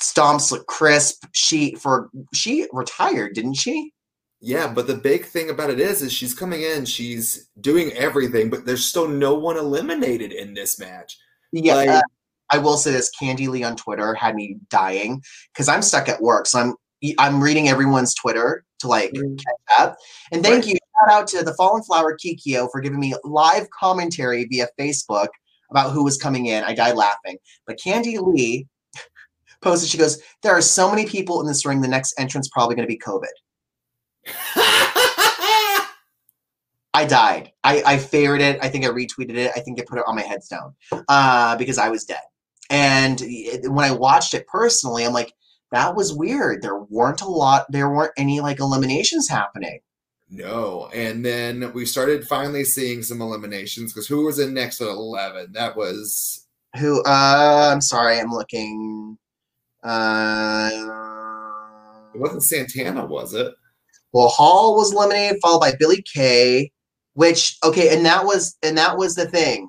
[0.00, 1.24] Stomps look crisp.
[1.32, 3.92] She for she retired, didn't she?
[4.40, 8.50] Yeah, but the big thing about it is, is she's coming in, she's doing everything,
[8.50, 11.18] but there's still no one eliminated in this match.
[11.50, 11.74] Yeah.
[11.74, 12.02] Like- uh,
[12.50, 16.20] I will say this: Candy Lee on Twitter had me dying because I'm stuck at
[16.22, 16.74] work, so I'm
[17.18, 19.38] I'm reading everyone's Twitter to like Mm.
[19.38, 19.96] catch up.
[20.32, 20.72] And thank Right.
[20.74, 25.28] you, shout out to the Fallen Flower Kikyo for giving me live commentary via Facebook
[25.70, 26.64] about who was coming in.
[26.64, 27.38] I died laughing.
[27.66, 28.66] But Candy Lee
[29.62, 31.80] posted, she goes, "There are so many people in this ring.
[31.82, 33.26] The next entrance probably going to be COVID."
[36.94, 37.52] I died.
[37.62, 38.58] I, I favored it.
[38.60, 39.52] I think I retweeted it.
[39.54, 40.72] I think I put it on my headstone
[41.08, 42.18] uh, because I was dead.
[42.70, 43.20] And
[43.64, 45.32] when I watched it personally, I'm like,
[45.72, 46.62] that was weird.
[46.62, 47.66] There weren't a lot.
[47.70, 49.80] There weren't any like eliminations happening.
[50.30, 50.88] no.
[50.94, 55.52] And then we started finally seeing some eliminations because who was in next at 11?
[55.52, 56.46] That was
[56.78, 57.02] Who?
[57.04, 58.18] Uh, I'm sorry.
[58.18, 59.18] I'm looking.
[59.82, 60.70] Uh,
[62.14, 63.54] it wasn't Santana, was it?
[64.12, 66.72] well, Hall was eliminated, followed by Billie Kay.
[67.14, 69.68] Which okay, and that was and that was the thing.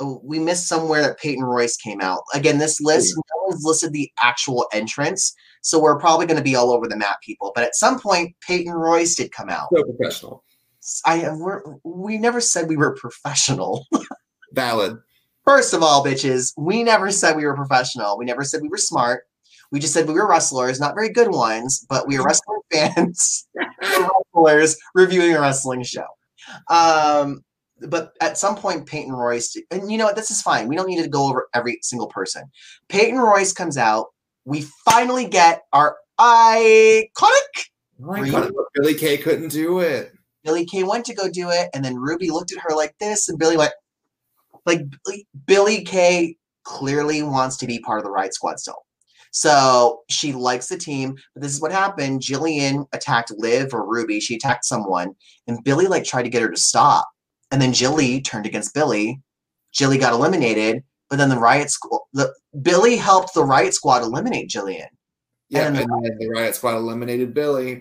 [0.00, 2.22] Oh, We missed somewhere that Peyton Royce came out.
[2.34, 6.54] Again, this list no one's listed the actual entrance, so we're probably going to be
[6.54, 7.52] all over the map, people.
[7.54, 9.68] But at some point, Peyton Royce did come out.
[9.74, 10.44] So professional.
[11.04, 13.86] I we're, we never said we were professional.
[14.52, 14.98] Valid.
[15.44, 18.18] First of all, bitches, we never said we were professional.
[18.18, 19.24] We never said we were smart.
[19.70, 23.46] We just said we were wrestlers, not very good ones, but we are wrestling fans,
[24.34, 26.06] wrestlers reviewing a wrestling show.
[26.68, 27.42] Um,
[27.88, 30.16] but at some point, Peyton Royce, and you know what?
[30.16, 30.68] This is fine.
[30.68, 32.44] We don't need to go over every single person.
[32.88, 34.06] Peyton Royce comes out.
[34.44, 37.04] We finally get our iconic
[37.98, 40.12] My God, Billie Kay couldn't do it.
[40.44, 43.28] Billie Kay went to go do it, and then Ruby looked at her like this,
[43.28, 43.72] and Billie went,
[44.66, 48.84] like Billie- Billie Kay clearly wants to be part of the Riott Squad still.
[49.30, 52.22] So she likes the team, but this is what happened.
[52.22, 54.20] Jillian attacked Liv or Ruby.
[54.20, 55.14] She attacked someone,
[55.46, 57.06] and Billie like tried to get her to stop.
[57.50, 59.20] And then Jilly turned against Billie.
[59.72, 62.32] Jilly got eliminated, but then the Riott Squad, the
[62.62, 64.88] Billie helped the Riott Squad eliminate Jillian.
[65.48, 67.74] Yeah, And- and then the Riott Squad eliminated Billie.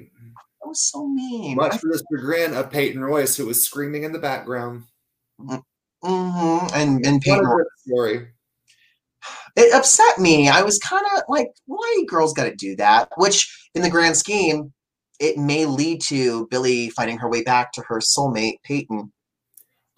[0.62, 1.56] That was so mean.
[1.56, 4.84] Much for the chagrin of Peyton Royce, who was screaming in the background.
[5.40, 6.68] Mm-hmm.
[6.74, 8.28] And and Peyton good story.
[9.56, 10.50] it upset me.
[10.50, 13.10] I was kind of like, why girls got to do that?
[13.18, 14.74] Which, in the grand scheme,
[15.20, 19.12] it may lead to Billie finding her way back to her soulmate, Peyton.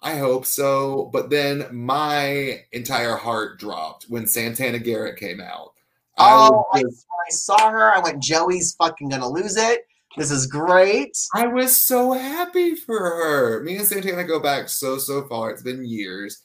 [0.02, 1.10] I hope so.
[1.12, 5.72] But then my entire heart dropped when Santana Garrett came out.
[6.18, 7.94] Oh, I I, saw her.
[7.94, 9.86] I went, Joey's fucking gonna lose it.
[10.16, 11.16] This is great.
[11.34, 13.62] I was so happy for her.
[13.62, 15.50] Me and Santana go back so, so far.
[15.50, 16.42] It's been years.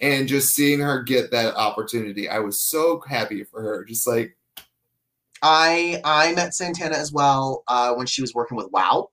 [0.00, 3.84] And just seeing her get that opportunity, I was so happy for her.
[3.84, 4.36] Just like,
[5.42, 9.10] I I met Santana as well uh, when she was working with Wow.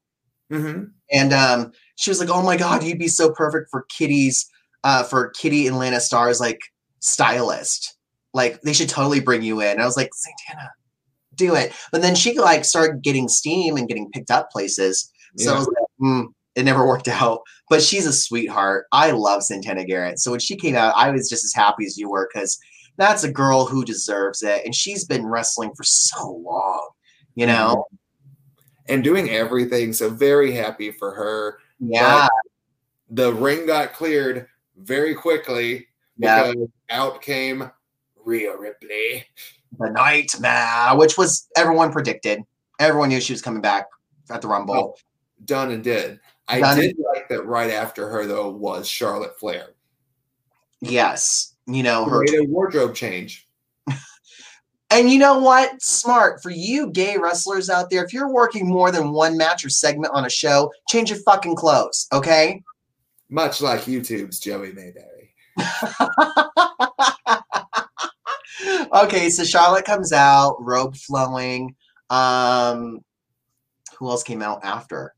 [0.51, 0.91] mhm.
[1.12, 4.49] And um, she was like, "Oh my god, you'd be so perfect for Kitty's
[4.84, 6.60] uh, for Kitty and Lana Star's like
[6.99, 7.95] stylist.
[8.34, 10.69] Like they should totally bring you in." And I was like, "Santana,
[11.36, 15.12] do it." But then she like started getting steam and getting picked up places.
[15.38, 15.60] So I Yeah.
[15.60, 16.21] was like, hmm,
[16.55, 17.41] it never worked out.
[17.69, 18.86] But she's a sweetheart.
[18.91, 20.19] I love Santana Garrett.
[20.19, 22.58] So when she came out, I was just as happy as you were because
[22.97, 26.89] that's a girl who deserves it, and she's been wrestling for so long.
[27.36, 27.86] You know,
[28.88, 29.91] and doing everything.
[29.91, 31.58] So very happy for her.
[31.79, 32.27] Yeah,
[33.09, 36.51] The ring got cleared very quickly yeah.
[36.51, 37.69] because out came
[38.23, 39.25] Rhea Ripley.
[39.79, 42.41] the nightmare, which was everyone predicted.
[42.79, 43.88] Everyone knew she was coming back
[44.29, 44.75] at the Rumble.
[44.75, 44.95] Oh,
[45.45, 46.19] done and did.
[46.47, 49.69] I Done did like that right after her though was Charlotte Flair.
[50.81, 52.21] Yes, you know her.
[52.21, 53.44] Made a wardrobe change.
[54.91, 55.82] And you know what?
[55.82, 58.06] Smart for you, gay wrestlers out there.
[58.06, 61.56] If you're working more than one match or segment on a show, change your fucking
[61.56, 62.62] clothes, okay?
[63.30, 65.34] Much like YouTube's Joey Mayberry.
[68.93, 71.76] okay, so Charlotte comes out, robe flowing.
[72.10, 73.00] Um,
[73.98, 75.13] who else came out after?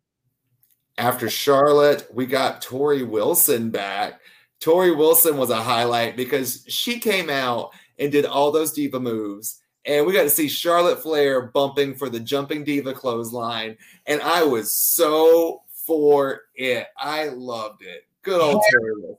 [0.98, 4.20] After Charlotte, we got Torrie Wilson back.
[4.62, 9.62] Torrie Wilson was a highlight because she came out and did all those diva moves.
[9.86, 13.78] And we got to see Charlotte Flair bumping for the jumping diva clothesline.
[14.06, 16.88] And I was so for it.
[16.98, 18.02] I loved it.
[18.24, 18.62] Good old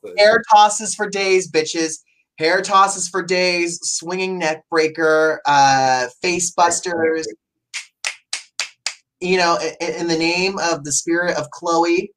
[0.02, 0.14] Wilson.
[0.18, 2.00] Hair tosses for days, bitches.
[2.38, 7.26] Hair tosses for days, swinging neck breaker, uh, face busters.
[9.20, 12.12] You know, i- i- in the name of the spirit of Chloe,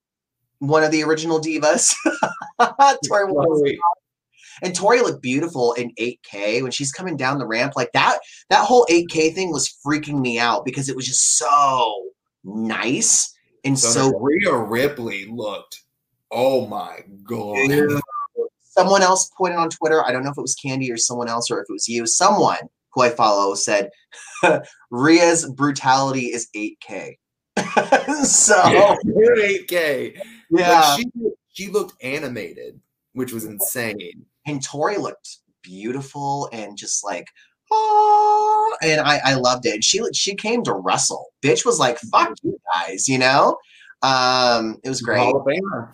[0.59, 1.95] one of the original divas.
[2.59, 3.31] Torrie.
[3.31, 3.79] Chloe.
[4.61, 7.73] And Torrie looked beautiful in 8K when she's coming down the ramp.
[7.75, 8.19] Like that,
[8.49, 12.09] that whole 8K thing was freaking me out because it was just so
[12.43, 15.77] nice and So, so Rhea Ripley looked,
[16.31, 17.57] oh my God.
[18.61, 21.51] someone else pointed on Twitter, I don't know if it was Candy or someone else
[21.51, 22.57] or if it was you, someone
[22.93, 23.89] who I follow said
[24.91, 27.17] Rhea's brutality is 8K.
[28.25, 30.17] so Yeah, 8K.
[30.49, 30.95] Like, yeah.
[30.95, 31.05] she,
[31.49, 32.79] she looked animated,
[33.13, 34.25] which was insane.
[34.45, 37.27] And Torrie looked beautiful and just like
[37.71, 39.83] oh and I, I loved it.
[39.83, 41.27] She she came to wrestle.
[41.41, 43.57] Bitch was like, fuck you guys, you know?
[44.01, 45.19] Um it was great.
[45.19, 45.89] Hall of Famer.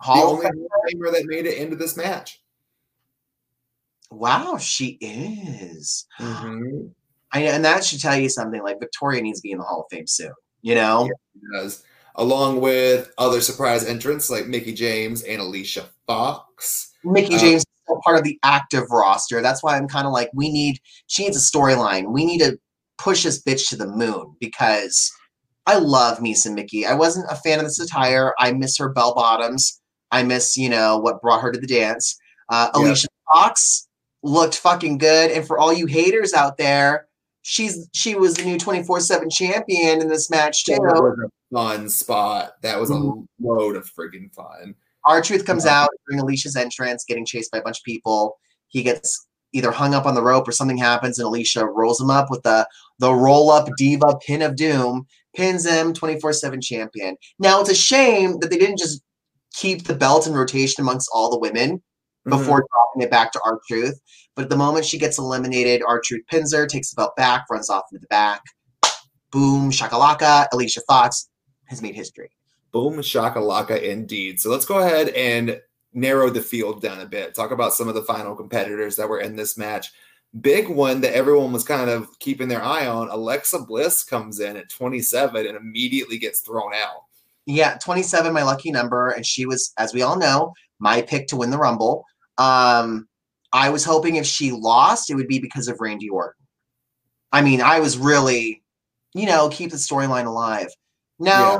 [0.00, 2.40] Hall of only Hall of Famer that made it into this match.
[4.10, 6.06] Wow, she is.
[6.20, 6.90] Mhm.
[7.32, 8.62] I and that should tell you something.
[8.62, 10.32] Like Victoria needs to be in the Hall of Fame soon.
[10.62, 11.08] You know?
[11.34, 11.84] She does.
[12.14, 16.94] Along with other surprise entrants like Mickie James and Alicia Fox.
[17.04, 17.67] Mickie Uh, James is still
[18.04, 19.40] part of the active roster.
[19.42, 22.12] That's why I'm kind of like, we need, she needs a storyline.
[22.12, 22.58] We need to
[22.98, 25.10] push this bitch to the moon because
[25.66, 26.86] I love some Mickie.
[26.86, 28.34] I wasn't a fan of this attire.
[28.38, 29.80] I miss her bell bottoms.
[30.10, 32.18] I miss, you know, what brought her to the dance.
[32.48, 32.80] Uh, Yeah.
[32.80, 33.88] Alicia Fox
[34.22, 35.30] looked fucking good.
[35.30, 37.06] And for all you haters out there,
[37.42, 40.72] she's she was the new 24-7 champion in this match too.
[40.72, 42.52] That was a fun spot.
[42.62, 43.26] That was a Mhm.
[43.40, 44.74] load of freaking fun.
[45.04, 48.38] R-Truth comes out during Alicia's entrance, getting chased by a bunch of people.
[48.68, 52.10] He gets either hung up on the rope or something happens, and Alicia rolls him
[52.10, 52.66] up with the
[52.98, 57.16] the roll up diva pin of doom, pins him 24 7 champion.
[57.38, 59.02] Now, it's a shame that they didn't just
[59.54, 62.30] keep the belt in rotation amongst all the women mm-hmm.
[62.30, 64.00] before dropping it back to our Truth.
[64.34, 67.70] But at the moment she gets eliminated, R-Truth pins her, takes the belt back, runs
[67.70, 68.42] off into the back.
[69.30, 70.46] Boom, shakalaka.
[70.52, 71.28] Alicia Fox
[71.66, 72.30] has made history.
[72.78, 74.38] Boom shakalaka indeed.
[74.38, 75.60] So let's go ahead and
[75.92, 77.34] narrow the field down a bit.
[77.34, 79.90] Talk about some of the final competitors that were in this match.
[80.40, 83.08] Big one that everyone was kind of keeping their eye on.
[83.08, 87.02] Alexa Bliss comes in at 27 and immediately gets thrown out.
[87.46, 89.08] Yeah, 27, my lucky number.
[89.08, 92.04] And she was, as we all know, my pick to win the Rumble.
[92.36, 93.08] Um,
[93.52, 96.46] I was hoping if she lost, it would be because of Randy Orton.
[97.32, 98.62] I mean, I was really,
[99.16, 100.68] you know, keep the storyline alive.
[101.18, 101.58] Now Yeah.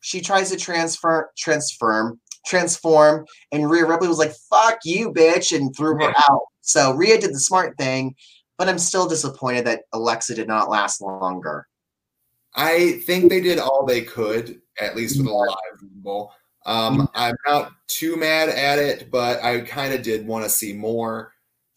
[0.00, 5.74] She tries to transfer, transform, transform, and Rhea Ripley was like, "Fuck you, bitch," and
[5.76, 6.42] threw her out.
[6.60, 8.14] So Rhea did the smart thing,
[8.58, 11.66] but I'm still disappointed that Alexa did not last longer.
[12.54, 16.32] I think they did all they could, at least with a live Rumble.
[16.66, 20.72] Um, I'm not too mad at it, but I kind of did want to see
[20.72, 21.32] more.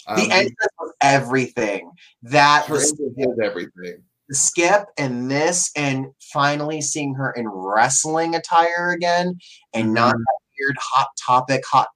[0.08, 1.92] Um, the entrance was everything.
[2.24, 4.04] That the, everything.
[4.30, 9.38] The skip and this, and finally seeing her in wrestling attire again,
[9.74, 10.20] and not Mhm.
[10.20, 11.90] that weird hot topic, hot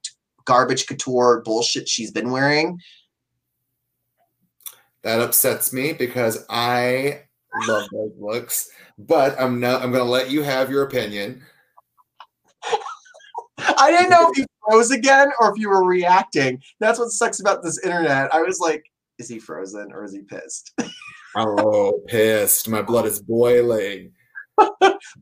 [0.44, 2.78] garbage couture bullshit she's been wearing.
[5.02, 7.22] That upsets me because I
[7.54, 8.68] love those looks.
[8.98, 9.82] But I'm not.
[9.82, 11.42] I'm going to let you have your opinion.
[13.58, 16.60] I didn't know if you froze again or if you were reacting.
[16.80, 18.34] That's what sucks about this internet.
[18.34, 18.84] I was like,
[19.18, 20.72] is he frozen or is he pissed?
[21.36, 22.68] Oh, pissed!
[22.68, 24.12] My blood is boiling.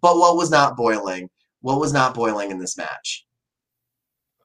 [0.00, 1.28] But what was not boiling?
[1.60, 3.26] What was not boiling in this match?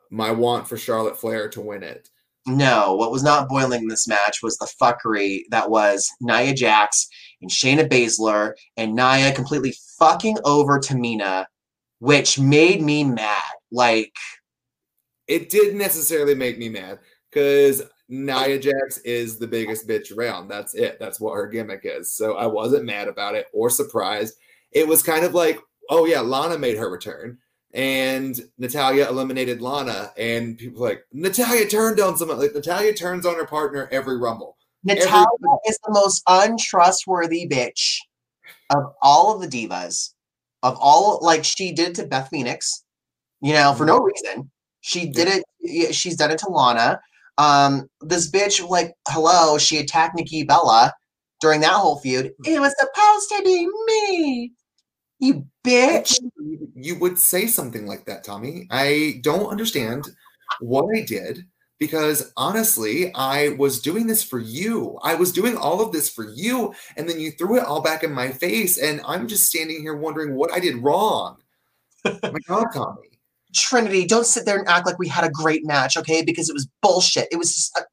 [0.09, 2.09] My want for Charlotte Flair to win it.
[2.47, 7.07] No, what was not boiling in this match was the fuckery that was Nia Jax
[7.41, 11.45] and Shayna Baszler and Nia completely fucking over Tamina,
[11.99, 13.41] which made me mad.
[13.71, 14.13] Like,
[15.27, 16.99] It didn't necessarily make me mad
[17.31, 20.49] because Nia Jax is the biggest bitch around.
[20.49, 20.99] That's it.
[20.99, 22.13] That's what her gimmick is.
[22.13, 24.35] So I wasn't mad about it or surprised.
[24.71, 25.59] It was kind of like,
[25.89, 27.39] oh yeah, Lana made her return.
[27.73, 32.37] And Natalya eliminated Lana, and people like Natalya turned on someone.
[32.37, 34.57] Like Natalya turns on her partner every rumble.
[34.83, 35.25] Natalya
[35.65, 37.97] is the most untrustworthy bitch
[38.69, 40.13] of all of the divas.
[40.63, 42.83] Of all, like, she did to Beth Phoenix,
[43.41, 44.05] you know, for no mm-hmm.
[44.05, 44.51] reason.
[44.81, 46.99] She did it, she's done it to Lana.
[47.37, 50.93] Um, this bitch, like, hello, she attacked Nikki Bella
[51.39, 52.31] during that whole feud.
[52.45, 54.51] It was supposed to be me.
[55.19, 56.19] You bitch.
[56.75, 58.67] You would say something like that, Tommy.
[58.71, 60.09] I don't understand
[60.59, 61.45] what I did
[61.79, 64.99] because honestly, I was doing this for you.
[65.03, 68.03] I was doing all of this for you, and then you threw it all back
[68.03, 71.37] in my face, and I'm just standing here wondering what I did wrong.
[72.05, 73.10] my God, Tommy.
[73.53, 76.23] Trinity, don't sit there and act like we had a great match, okay?
[76.23, 77.27] Because it was bullshit.
[77.31, 77.83] It was just, uh,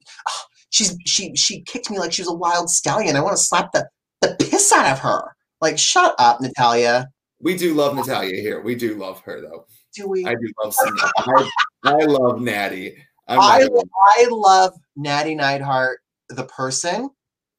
[0.70, 3.16] she's she she kicked me like she was a wild stallion.
[3.16, 3.88] I want to slap the
[4.20, 5.34] the piss out of her.
[5.60, 7.08] Like, shut up, Natalya.
[7.40, 8.60] We do love Natalya here.
[8.60, 9.66] We do love her though.
[9.94, 10.26] Do we?
[10.26, 10.74] I do love.
[11.16, 11.50] I,
[11.84, 12.96] I love Natty.
[13.26, 13.84] I'm I, not
[14.16, 17.10] I love Nattie Neidhart, the person,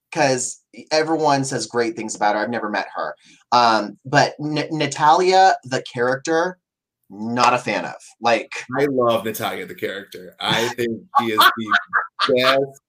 [0.10, 2.42] because everyone says great things about her.
[2.42, 3.16] I've never met her.
[3.52, 6.58] Um, but N- Natalya, the character,
[7.10, 7.96] not a fan of.
[8.22, 10.36] Like, I love Natalya the character.
[10.40, 11.78] I think she is the
[12.36, 12.82] best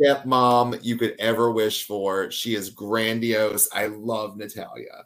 [0.00, 2.30] stepmom you could ever wish for.
[2.30, 3.68] She is grandiose.
[3.72, 5.04] I love Natalya.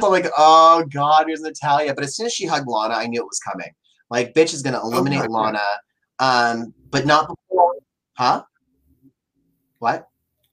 [0.00, 1.94] so like, oh god, here's Natalya.
[1.94, 3.70] But as soon as she hugged Lana, I knew it was coming.
[4.10, 5.36] Like, bitch is gonna eliminate God, yeah.
[5.36, 5.64] Lana,
[6.60, 7.74] um, but not before,
[8.16, 8.42] huh?
[9.78, 10.08] What?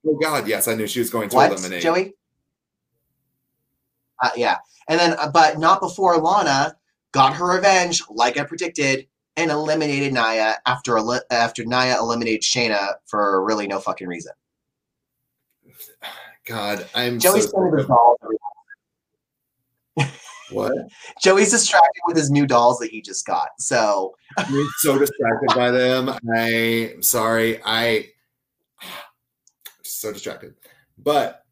[0.06, 1.82] Oh God, yes, I knew she was going to What, eliminate.
[1.82, 2.14] Joey?
[4.22, 4.58] Uh, yeah,
[4.88, 6.76] and then, uh, but not before Lana
[7.12, 9.08] got her revenge, like I predicted,
[9.38, 14.34] and eliminated Nia after eli- after Nia eliminated Shayna for really no fucking reason.
[16.46, 18.18] God, I'm Joey's so with his dolls.
[20.50, 20.74] what?
[21.22, 23.50] Joey's distracted with his new dolls that he just got.
[23.60, 26.10] So I'm so distracted by them.
[26.36, 27.62] I'm sorry.
[27.64, 28.10] I
[29.84, 30.56] so distracted.
[30.98, 31.46] But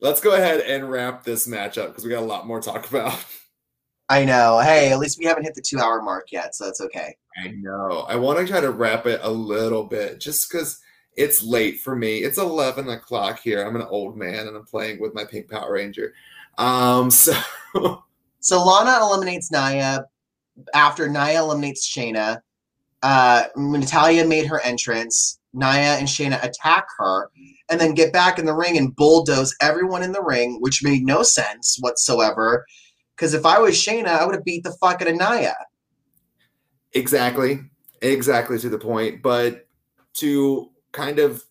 [0.00, 2.70] let's go ahead and wrap this match up because we got a lot more to
[2.70, 3.24] talk about.
[4.08, 4.58] I know.
[4.60, 7.14] Hey, at least we haven't hit the two hour mark yet, so that's okay.
[7.36, 8.06] I know.
[8.08, 10.80] I want to try to wrap it a little bit just because
[11.16, 12.18] it's late for me.
[12.18, 13.62] It's 11 o'clock here.
[13.62, 16.14] I'm an old man and I'm playing with my pink Power Ranger.
[16.56, 17.34] Um, so
[18.40, 20.06] So Lana eliminates Nia
[20.74, 22.40] after Nia eliminates Shayna.
[23.02, 25.37] Uh, Natalya made her entrance.
[25.54, 27.30] Nia and Shayna attack her
[27.70, 31.04] and then get back in the ring and bulldoze everyone in the ring, which made
[31.04, 32.66] no sense whatsoever.
[33.16, 35.54] Because if I was Shayna, I would have beat the fuck out of Nia.
[36.92, 37.60] exactly,
[38.02, 39.22] exactly to the point.
[39.22, 39.66] But
[40.14, 41.44] to kind of,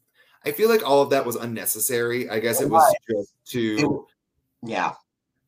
[0.45, 2.29] I feel like all of that was unnecessary.
[2.29, 4.05] I guess it was just to
[4.63, 4.93] Yeah.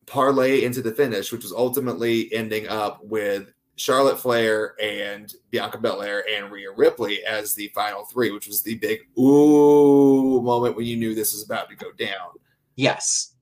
[0.06, 6.26] parlay into the finish, which was ultimately ending up with Charlotte Flair and Bianca Belair
[6.30, 10.98] and Rhea Ripley as the final three, which was the big ooh moment when you
[10.98, 12.32] knew this was about to go down.
[12.76, 13.36] Yes.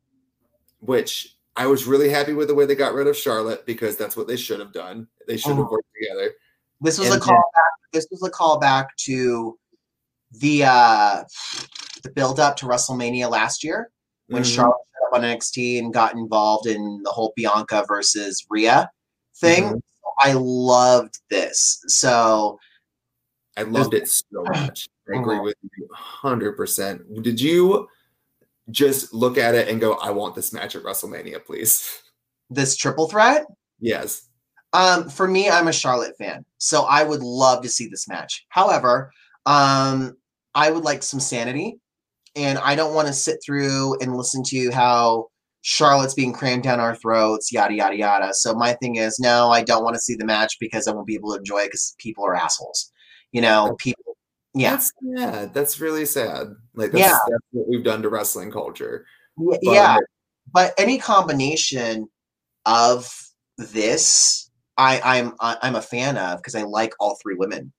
[0.80, 4.16] Which I was really happy with the way they got rid of Charlotte because that's
[4.16, 5.08] what they should have done.
[5.28, 5.72] They should have Mhm.
[5.72, 6.34] worked together.
[6.82, 7.72] This was And a callback.
[7.92, 9.58] This was a callback to
[10.32, 11.24] the uh
[12.04, 13.92] the build up to WrestleMania last year
[14.28, 14.56] when Mhm.
[14.56, 18.92] Charlotte showed up on NXT and got involved in the whole Bianca versus Rhea
[19.36, 19.64] thing.
[19.64, 19.82] Mhm.
[20.20, 21.84] I loved this.
[21.88, 22.60] So
[23.58, 24.88] I loved it so much.
[25.14, 25.88] I agree with you
[26.24, 27.24] 100%.
[27.24, 27.88] Did you
[28.70, 32.02] just look at it and go, I want this match at WrestleMania, please?
[32.50, 33.46] This triple threat.
[33.80, 34.28] Yes.
[34.74, 38.46] Um, for me, I'm a Charlotte fan, so I would love to see this match.
[38.50, 39.12] However,
[39.46, 40.18] um,
[40.54, 41.80] I would like some sanity,
[42.36, 45.30] and I don't want to sit through and listen to how
[45.70, 48.34] Charlotte's being crammed down our throats, yada yada yada.
[48.34, 51.06] So my thing is, no, I don't want to see the match because I won't
[51.08, 52.90] be able to enjoy it because people are assholes.
[53.34, 54.16] You know, people.
[54.54, 55.54] Yeah, That's sad.
[55.54, 56.48] That's really sad.
[56.74, 57.18] Like, that's, Yeah.
[57.30, 59.06] that's what we've done to wrestling culture.
[59.38, 59.98] But- yeah.
[60.54, 62.08] But any combination
[62.66, 63.14] of
[63.58, 67.74] this, I, I'm I'm a fan of because I like all three women.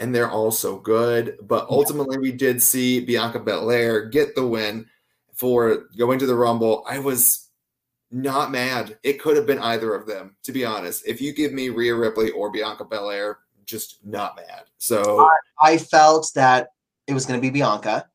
[0.00, 1.36] and they're all so good.
[1.42, 4.86] But ultimately, we did see Bianca Belair get the win
[5.38, 6.84] for going to the Rumble.
[6.88, 7.48] I was
[8.10, 8.98] not mad.
[9.02, 11.06] It could have been either of them, to be honest.
[11.06, 14.64] If you give me Rhea Ripley or Bianca Belair, just not mad.
[14.78, 15.28] So
[15.60, 16.68] I felt that
[17.06, 18.06] it was going to be Bianca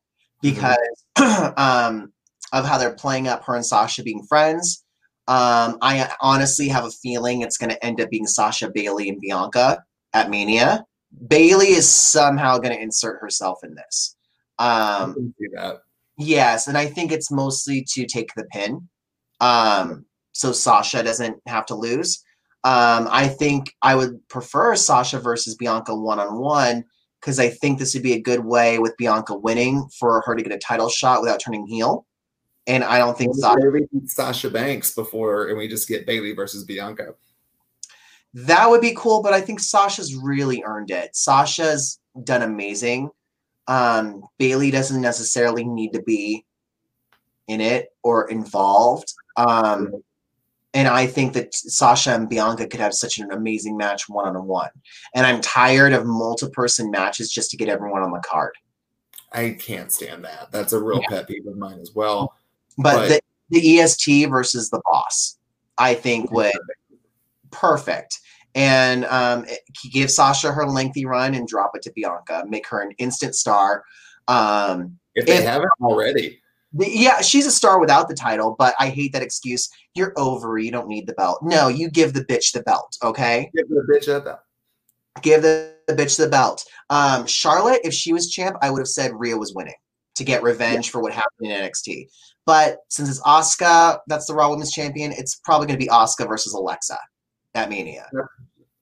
[0.42, 0.76] because
[1.56, 2.12] um,
[2.52, 4.84] of how they're playing up her and Sasha being friends.
[5.26, 9.20] Um, I honestly have a feeling it's going to end up being Sasha Bayley and
[9.20, 10.84] Bianca at Mania.
[11.28, 14.16] Bayley is somehow going to insert herself in this.
[14.58, 15.78] I Um, can see that.
[16.16, 18.88] Yes, and I think it's mostly to take the pin,
[19.40, 22.22] um, so Sasha doesn't have to lose.
[22.62, 26.84] Um, I think I would prefer Sasha versus Bianca one on one
[27.20, 30.42] because I think this would be a good way with Bianca winning for her to
[30.42, 32.06] get a title shot without turning heel.
[32.66, 33.58] And I don't think Sasha.
[34.06, 37.14] Sasha Banks before, and we just get Bayley versus Bianca.
[38.32, 41.14] That would be cool, but I think Sasha's really earned it.
[41.14, 43.10] Sasha's done amazing.
[43.66, 46.44] Um, Bayley doesn't necessarily need to be
[47.48, 49.12] in it or involved.
[49.36, 50.02] Um,
[50.74, 54.46] and I think that Sasha and Bianca could have such an amazing match one on
[54.46, 54.70] one.
[55.14, 58.54] And I'm tired of multi person matches just to get everyone on the card.
[59.32, 60.50] I can't stand that.
[60.50, 62.34] That's a real pet peeve of mine as well.
[62.78, 63.08] But Right.
[63.08, 65.38] the, the EST versus the boss,
[65.78, 66.52] I think would
[67.50, 68.18] perfect.
[68.54, 69.44] And um,
[69.92, 73.82] give Sasha her lengthy run and drop it to Bianca, make her an instant star.
[74.28, 76.40] Um, If they If- haven't already,
[76.76, 79.68] yeah, she's a star without the title, but I hate that excuse.
[79.94, 80.58] You're over.
[80.58, 81.40] You don't need the belt.
[81.42, 82.96] No, you give the bitch the belt.
[83.02, 84.24] Okay, give the bitch up.
[84.24, 84.40] that.
[85.22, 86.64] give the, the bitch the belt.
[86.90, 89.74] Um, Charlotte, if she was champ, I would have said Rhea was winning
[90.16, 92.08] to get revenge for what happened in NXT.
[92.46, 95.12] But since it's Asuka, that's the Raw Women's Champion.
[95.12, 96.98] It's probably going to be Asuka versus Alexa
[97.54, 98.08] at Mania.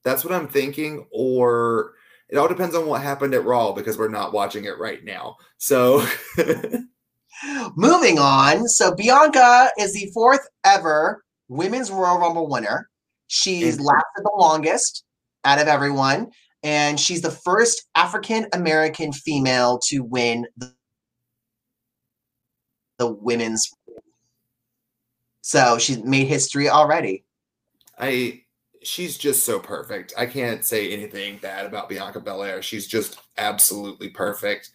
[0.05, 1.07] That's what I'm thinking.
[1.13, 1.93] Or
[2.29, 5.37] it all depends on what happened at Raw because we're not watching it right now.
[5.59, 6.07] So
[7.75, 8.69] Moving on.
[8.69, 12.89] So Bianca is the fourth ever Women's Royal Rumble winner.
[13.27, 15.05] She's lasted the longest
[15.45, 16.31] out of everyone,
[16.63, 20.73] and she's the first African American female to win the,
[22.99, 23.69] the women's.
[25.41, 27.25] So she's made history already.
[27.99, 28.42] I
[28.85, 30.13] she's just so perfect.
[30.17, 32.63] I can't say anything bad about Bianca Belair.
[32.63, 34.71] She's just absolutely perfect.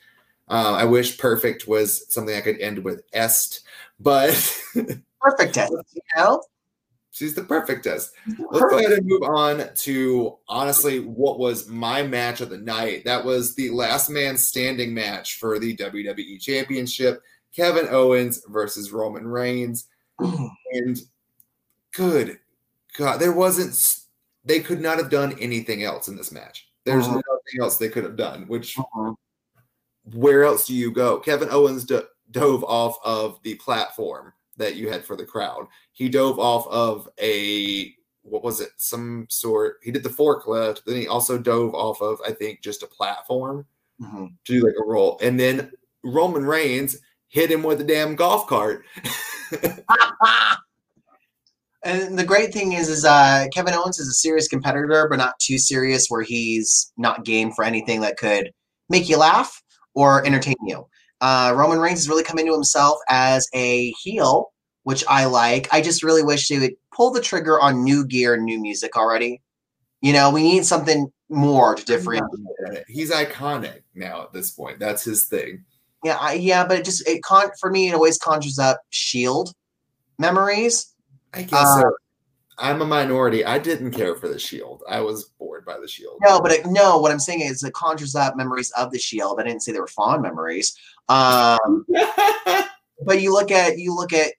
[0.50, 3.62] Uh, I wish perfect was something I could end with est,
[4.00, 4.30] but
[5.20, 6.44] Perfect, you know.
[7.12, 8.14] she's the perfectest.
[8.52, 13.04] Let's go ahead and move on to honestly what was my match of the night.
[13.06, 17.22] That was the last man standing match for the WWE Championship.
[17.56, 19.88] Kevin Owens versus Roman Reigns.
[20.74, 21.00] And
[21.94, 22.40] good
[22.98, 23.80] God, there wasn't,
[24.44, 26.68] they could not have done anything else in this match.
[26.84, 27.16] There's Mhm.
[27.16, 28.76] nothing else they could have done, which
[30.14, 31.20] where else do you go?
[31.20, 35.68] Kevin Owens do- dove off of the platform that you had for the crowd.
[35.92, 37.94] He dove off of a
[38.24, 38.72] what was it?
[38.76, 39.78] Some sort.
[39.84, 40.84] He did the forklift.
[40.84, 43.66] Then he also dove off of I think just a platform
[44.02, 44.30] Mhm.
[44.46, 45.18] to do like a roll.
[45.22, 45.72] And then
[46.04, 46.98] Roman Reigns
[47.30, 48.86] hit him with a damn golf cart.
[51.88, 55.40] And the great thing is, is uh, Kevin Owens is a serious competitor, but not
[55.40, 58.52] too serious where he's not game for anything that could
[58.90, 59.64] make you laugh
[59.96, 60.86] or entertain you.
[61.22, 64.52] Uh, Roman Reigns has really come into himself as a heel,
[64.84, 65.74] which I like.
[65.74, 69.42] I just really wish they would pull the trigger on new gear new music already.
[70.02, 72.84] You know, we need something more to differentiate.
[72.90, 74.80] He's iconic now at this point.
[74.80, 75.64] That's his thing.
[76.04, 79.54] Yeah, I, yeah, but it just it con for me it always conjures up Shield
[80.20, 80.94] memories.
[81.34, 81.92] I guess Uh, so.
[82.60, 83.46] I'm a minority.
[83.46, 84.82] I didn't care for the Shield.
[84.90, 86.18] I was bored by the Shield.
[86.24, 89.40] No, but it, no, what I'm saying is it conjures up memories of the Shield.
[89.40, 90.76] I didn't say they were fond memories.
[91.08, 91.86] Um,
[93.06, 94.34] but you look at you look at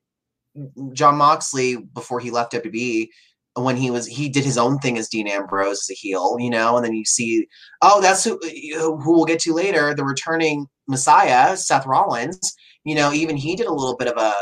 [0.92, 3.08] Jon Moxley before he left WWE
[3.54, 6.50] when he was he did his own thing as Dean Ambrose as a heel, you
[6.50, 7.46] know, and then you see,
[7.82, 8.38] oh, that's who
[8.76, 12.54] who we'll get to later, the returning Messiah, Seth Rollins.
[12.84, 14.34] You know, even he did a little bit of a,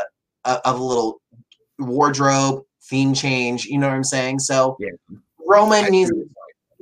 [0.45, 1.21] a of a little
[1.79, 3.65] wardrobe theme change.
[3.65, 4.39] You know what I'm saying?
[4.39, 4.89] So Yeah.
[5.47, 6.11] Roman I needs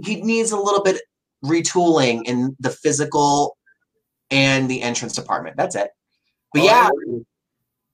[0.04, 1.02] he needs a little bit
[1.44, 3.58] retooling in the physical
[4.32, 5.56] and the entrance department.
[5.58, 5.92] That's it.
[6.54, 6.90] But Oh, yeah,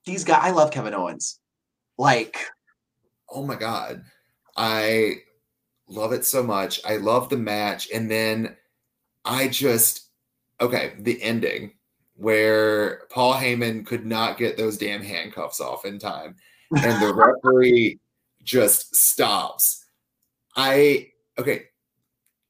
[0.06, 0.40] these guys.
[0.42, 1.40] I love Kevin Owens.
[1.98, 2.38] Like,
[3.32, 4.04] oh my god
[4.58, 5.16] i
[5.88, 8.56] love it so much i love the match and then
[9.26, 10.10] i just
[10.60, 11.72] okay the ending
[12.16, 16.36] where paul heyman could not get those damn handcuffs off in time
[16.78, 18.00] and the referee
[18.44, 19.86] just stops
[20.56, 21.08] i
[21.38, 21.64] okay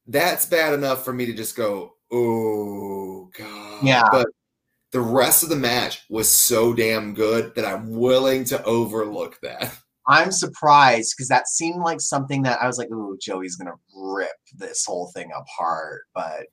[0.07, 4.07] that's bad enough for me to just go oh god Yeah.
[4.11, 4.27] but
[4.91, 9.77] the rest of the match was so damn good that i'm willing to overlook that
[10.07, 14.31] I'm surprised because that seemed like something that I was like, "Ooh, Joey's gonna rip
[14.57, 16.47] this whole thing apart." But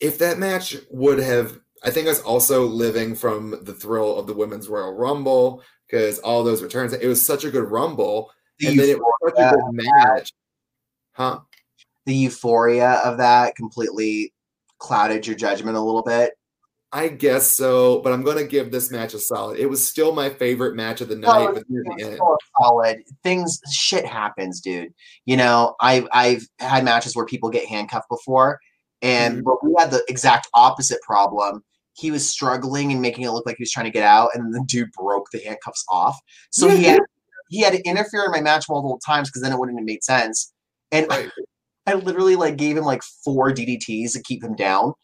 [0.00, 4.26] if that match would have I think I was also living from the thrill of
[4.26, 6.92] the women's Royal Rumble because all those returns.
[6.92, 10.32] It was such a good Rumble, the, and then it was such a good match,
[11.12, 11.40] huh?
[12.06, 14.32] the euphoria of that completely
[14.78, 16.32] clouded your judgment a little bit.
[16.92, 19.58] I guess so, but I'm going to give this match a solid.
[19.58, 23.02] It was still my favorite match of the night, Oh, but near the so solid.
[23.24, 24.94] Things shit happens, dude.
[25.24, 28.60] You know, I've I've had matches where people get handcuffed before,
[29.02, 29.44] and Mhm.
[29.44, 31.64] but we had the exact opposite problem.
[31.94, 34.54] He was struggling and making it look like he was trying to get out, and
[34.54, 36.18] the dude broke the handcuffs off.
[36.50, 37.00] So he had
[37.48, 40.02] he had to interfere in my match multiple times because then it wouldn't have made
[40.04, 40.52] sense.
[40.90, 41.30] And right?
[41.86, 44.94] I literally like gave him like four DDTs to keep him down.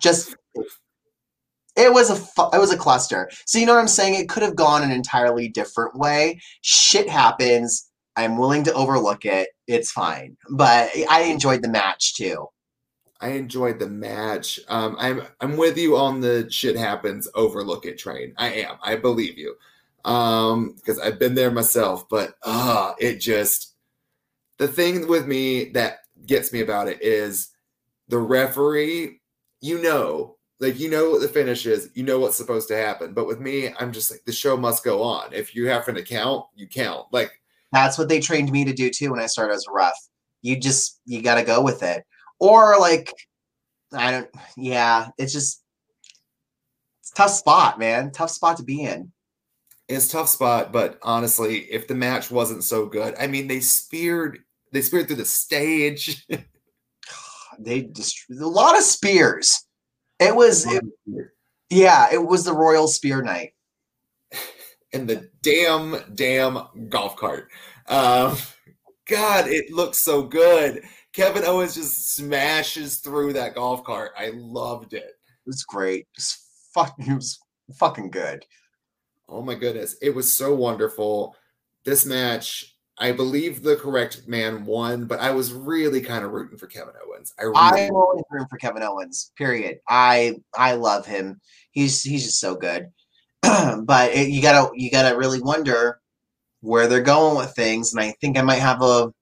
[0.00, 0.36] Just
[1.76, 3.30] it was a fu- it was a cluster.
[3.46, 4.14] So you know what I'm saying?
[4.14, 6.40] It could have gone an entirely different way.
[6.62, 7.88] Shit happens.
[8.16, 9.50] I'm willing to overlook it.
[9.68, 10.36] It's fine.
[10.50, 12.48] But I enjoyed the match too.
[13.20, 14.60] I enjoyed the match.
[14.68, 18.34] Um, I'm I'm with you on the shit happens, overlook it train.
[18.38, 18.76] I am.
[18.82, 19.56] I believe you.
[20.04, 23.74] Um, because I've been there myself, but uh it just
[24.58, 27.50] the thing with me that gets me about it is
[28.08, 29.20] the referee,
[29.60, 33.14] you know, like you know what the finish is, you know what's supposed to happen.
[33.14, 35.32] But with me, I'm just like the show must go on.
[35.32, 37.06] If you happen to count, you count.
[37.12, 37.32] Like
[37.72, 39.94] That's what they trained me to do too when I started as a ref.
[40.42, 42.04] You just you got to go with it.
[42.40, 43.12] Or like
[43.92, 45.62] I don't yeah, it's just
[47.00, 48.10] it's a tough spot, man.
[48.10, 49.12] Tough spot to be in.
[49.88, 53.60] it's a tough spot, but honestly, if the match wasn't so good, I mean, they
[53.60, 54.38] speared
[54.72, 56.26] they speared through the stage.
[57.60, 59.66] They just a lot of spears.
[60.20, 60.84] It was it,
[61.70, 63.54] yeah, it was the Royal Spear Night.
[64.92, 66.58] and the damn damn
[66.88, 67.48] golf cart.
[67.88, 68.36] Um,
[69.08, 70.82] God, it looks so good.
[71.18, 74.12] Kevin Owens just smashes through that golf cart.
[74.16, 75.02] I loved it.
[75.02, 76.02] It was great.
[76.02, 76.38] It was
[76.72, 77.40] fucking it was
[77.74, 78.44] fucking good.
[79.28, 81.34] Oh my goodness, it was so wonderful.
[81.84, 86.56] This match, I believe the correct man won, but I was really kind of rooting
[86.56, 87.34] for Kevin Owens.
[87.36, 89.32] I really I'm always rooting for Kevin Owens.
[89.36, 89.80] Period.
[89.88, 91.40] I I love him.
[91.72, 92.90] He's he's just so good.
[93.42, 95.98] but it, you gotta you gotta really wonder
[96.60, 99.12] where they're going with things, and I think I might have a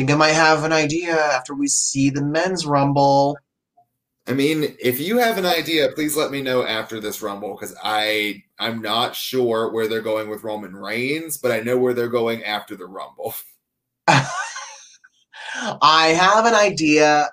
[0.00, 3.36] think I might have an idea after we see the men's rumble.
[4.26, 7.76] I mean, if you have an idea, please let me know after this Rumble because
[7.82, 12.08] I I'm not sure where they're going with Roman Reigns, but I know where they're
[12.08, 13.34] going after the Rumble.
[14.08, 14.26] I
[16.18, 17.28] have an idea.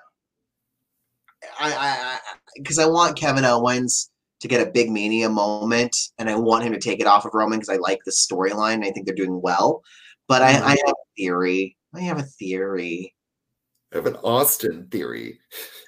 [1.58, 2.18] I I
[2.54, 4.10] because I, want Kevin Owens
[4.40, 7.32] to get a big mania moment, and I want him to take it off of
[7.32, 8.74] Roman because I like the storyline.
[8.74, 9.82] and I think they're doing well.
[10.26, 10.66] But I, mm-hmm.
[10.66, 11.77] I have a theory.
[11.94, 13.14] I have a theory.
[13.92, 15.40] I have an Austin theory.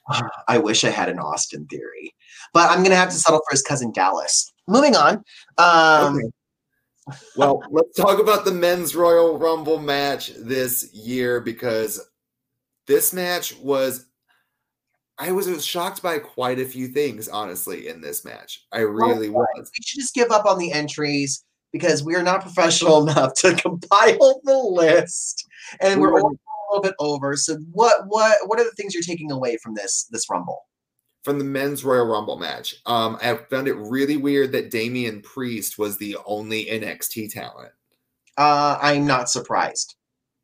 [0.49, 2.15] I wish I had an Austin theory,
[2.53, 4.53] but I'm gonna have to settle for his cousin Dallas.
[4.67, 5.25] Moving on.
[5.59, 6.31] Um, Okay.
[7.37, 12.01] Well, let's talk about the men's Royal Rumble match this year because
[12.87, 14.07] this match was
[15.19, 18.65] I was, was shocked by quite a few things, honestly, in this match.
[18.73, 19.47] I really was.
[19.57, 23.55] we should just give up on the entries because we are not professional enough to
[23.55, 25.47] compile the list,
[25.81, 27.37] and we're a little bit over.
[27.37, 30.63] So, what what what are the things you're taking away from this this rumble?
[31.23, 35.79] From the men's Royal Rumble match, um, I found it really weird that Damian Priest
[35.79, 37.73] was the only NXT talent.
[38.39, 39.97] Uh, I'm not surprised.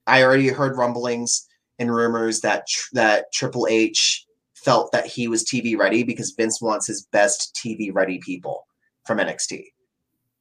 [0.07, 1.47] I already heard rumblings
[1.79, 6.61] and rumors that tr- that Triple H felt that he was TV ready because Vince
[6.61, 8.67] wants his best TV ready people
[9.07, 9.65] from NXT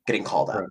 [0.07, 0.61] getting called up.
[0.61, 0.69] Right.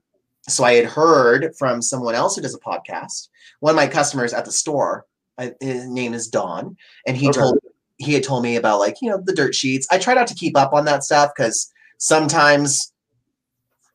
[0.49, 3.29] So I had heard from someone else who does a podcast.
[3.61, 5.07] One of my customers at the store,
[5.39, 6.77] uh, his name is Don,
[7.07, 7.39] and he Okay.
[7.41, 7.59] told
[7.99, 9.87] he had told me about like you know the dirt sheets.
[9.91, 12.93] I try not to keep up on that stuff because sometimes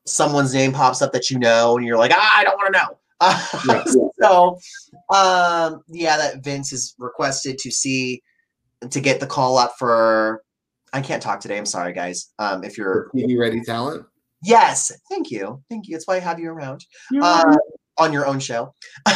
[0.05, 2.79] someone's name pops up that you know, and you're like, ah, I don't want to
[2.79, 2.97] know.
[3.67, 3.83] Yeah.
[4.21, 4.59] so,
[5.13, 8.23] um, yeah, that Vince is requested to see
[8.89, 10.43] to get the call up for.
[10.91, 11.57] I can't talk today.
[11.57, 12.29] I'm sorry, guys.
[12.39, 14.05] Um, if you're TV ready talent.
[14.43, 15.95] Yes, thank you, thank you.
[15.95, 16.85] That's why I have you around
[17.21, 17.55] uh,
[17.97, 18.73] on your own show.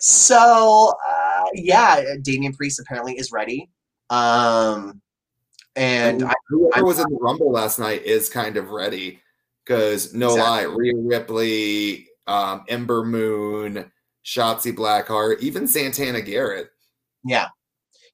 [0.00, 3.70] so uh, yeah, Damian Priest apparently is ready.
[4.10, 5.00] Um,
[5.74, 9.20] and I, whoever I'm- was in the Rumble last night is kind of ready
[9.64, 10.42] because no Exactly.
[10.66, 13.90] lie, Rhea Ripley, um, Ember Moon,
[14.24, 16.68] Shotzi Blackheart, even Santana Garrett.
[17.24, 17.48] yeah,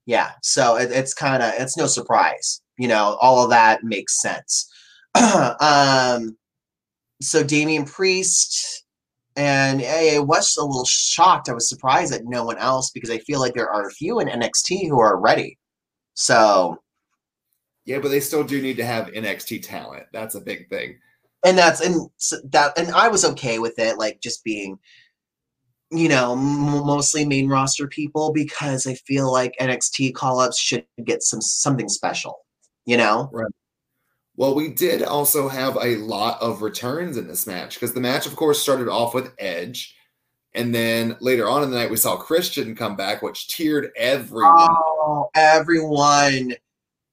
[0.07, 0.31] yeah.
[0.43, 3.17] So it, it's kind of it's no surprise, you know.
[3.21, 4.69] All of that makes sense.
[5.61, 6.37] um,
[7.23, 8.85] so Damian Priest.
[9.35, 11.49] And I was a little shocked.
[11.49, 14.21] I was surprised at no one else because I feel like there are a few
[14.21, 15.59] in NXT who are ready.
[16.15, 16.77] So
[17.87, 20.05] Yeah, but they still do need to have NXT talent.
[20.13, 20.99] That's a big thing.
[21.45, 22.11] and that's and
[22.53, 24.79] that and I was okay with it, like just being,
[25.91, 31.23] you know, mostly main roster people because I feel like NXT call ups should get
[31.23, 32.42] some something special,
[32.85, 33.31] you know.
[34.37, 38.27] Well, we did also have a lot of returns in this match because the match,
[38.27, 39.95] of course, started off with Edge.
[40.55, 44.69] And then later on in the night, we saw Christian come back, which teared everyone.
[44.71, 46.55] Oh, everyone,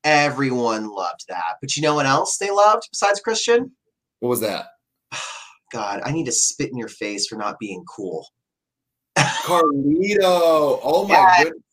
[0.03, 1.55] everyone loved that.
[1.61, 3.71] But you know what else they loved besides Christian?
[4.19, 4.67] What was that?
[5.71, 8.25] God, I need to spit in your face for not being cool.
[9.17, 10.79] Carlito.
[10.83, 11.43] Oh my Yes.
[11.43, 11.63] goodness.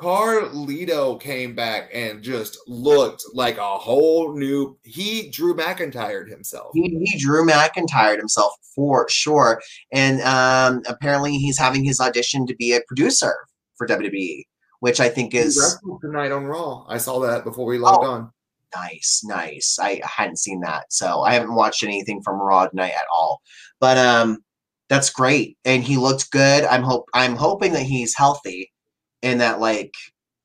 [0.00, 4.78] Carlito came back and just looked like a whole new.
[4.84, 6.70] He Drew McIntyre himself.
[6.74, 9.60] He, he Drew McIntyre himself for sure,
[9.92, 13.34] and um, apparently he's having his audition to be a producer
[13.76, 14.44] for WWE,
[14.80, 16.84] which I think is tonight on Raw.
[16.88, 18.10] I saw that before we logged Oh.
[18.10, 18.30] on.
[18.74, 19.78] nice, nice.
[19.80, 23.42] I hadn't seen that, so I haven't watched anything from Raw tonight at all.
[23.80, 24.38] But um,
[24.88, 26.64] that's great, and he looked good.
[26.64, 28.71] I'm hope I'm hoping that he's healthy,
[29.22, 29.94] and that like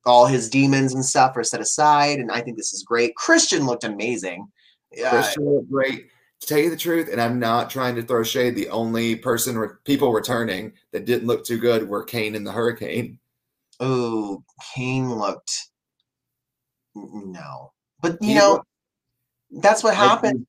[0.06, 2.20] all his demons and stuff are set aside.
[2.20, 3.16] And I think this is great.
[3.16, 4.48] Christian looked amazing.
[4.92, 5.10] Yeah.
[5.10, 6.08] Christian looked great.
[6.42, 9.58] To tell you the truth, and I'm not trying to throw shade, the only person
[9.58, 13.18] re- people returning that didn't look too good were Kane and the Hurricane.
[13.80, 14.44] Oh,
[14.76, 15.52] Kane looked
[16.96, 17.72] no,
[18.02, 18.68] but you He know looked
[19.64, 20.46] that's what happened.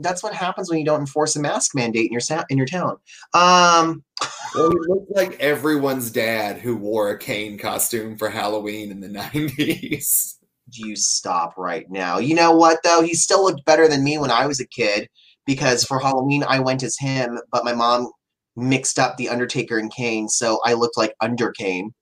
[0.00, 2.66] That's what happens when you don't enforce a mask mandate in your sa- in your
[2.66, 2.96] town.
[3.34, 4.04] Um,
[4.52, 9.08] Well, he looked like everyone's dad who wore a cane costume for Halloween in the
[9.08, 10.34] 90s.
[10.72, 12.18] you stop right now.
[12.18, 13.02] You know what though?
[13.02, 15.08] He still looked better than me when I was a kid
[15.46, 18.10] because for Halloween I went as him, but my mom
[18.56, 21.92] mixed up the Undertaker and Kane, so I looked like Under Kane.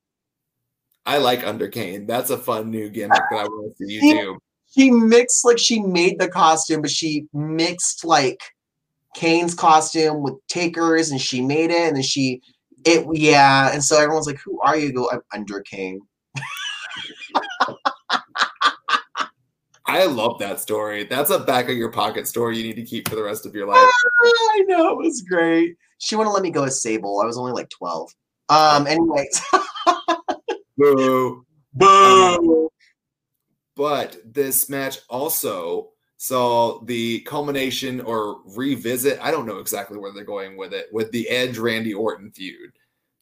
[1.06, 2.06] I like Under Kane.
[2.06, 4.38] That's a fun new gimmick that I want to see you do.
[4.74, 8.40] She mixed like she made the costume, but she mixed like
[9.14, 12.42] Kane's costume with Taker's, and she made it, and then she
[12.84, 16.00] it yeah, and so everyone's like, "Who are you?" Go, I'm Under Kane.
[19.86, 21.04] I love that story.
[21.04, 23.54] That's a back of your pocket story you need to keep for the rest of
[23.54, 23.90] your life.
[24.22, 25.76] I know it was great.
[25.98, 27.20] She wouldn't let me go as Sable.
[27.20, 28.10] I was only like twelve.
[28.48, 28.86] Um.
[28.86, 29.42] Anyways,
[30.76, 31.44] Boo.
[31.74, 32.70] boo.
[33.78, 39.20] But this match also saw the culmination or revisit.
[39.22, 42.72] I don't know exactly where they're going with it with the Edge Randy Orton feud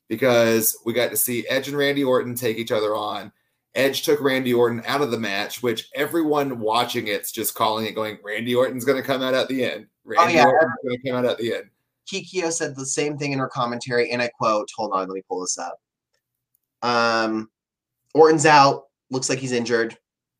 [0.09, 3.31] because we got to see Edge and Randy Orton take each other on.
[3.75, 7.95] Edge took Randy Orton out of the match, which everyone watching it's just calling it,
[7.95, 9.89] going, Randy Orton's going to come out at the end.
[10.07, 10.47] Randy yeah.
[10.47, 11.65] Orton's going to come out at the end.
[12.11, 15.23] Kikio said the same thing in her commentary, and I quote, hold on, let me
[15.29, 15.79] pull this up.
[16.81, 17.51] Um,
[18.15, 19.99] Orton's out, looks like he's injured,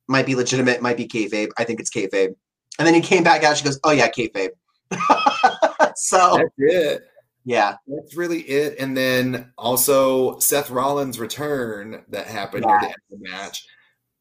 [0.09, 1.51] might be legitimate, might be kayfabe.
[1.59, 2.35] I think it's kayfabe.
[2.79, 4.51] And then he came back out, she goes, oh yeah, kayfabe.
[5.97, 7.03] so, That's it.
[7.45, 8.79] yeah, That's really it.
[8.79, 13.67] And then also Seth Rollins' return that happened near the end of the match,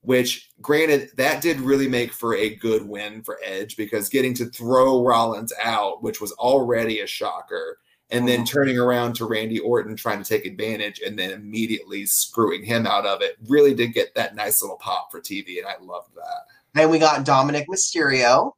[0.01, 4.45] which granted, that did really make for a good win for Edge because getting to
[4.45, 7.79] throw Rollins out, which was already a shocker,
[8.11, 8.47] and then Mhm.
[8.47, 13.05] turning around to Randy Orton trying to take advantage and then immediately screwing him out
[13.05, 15.57] of it really did get that nice little pop for TV.
[15.59, 16.45] And I loved that.
[16.73, 18.51] then we got Dominik Mysterio.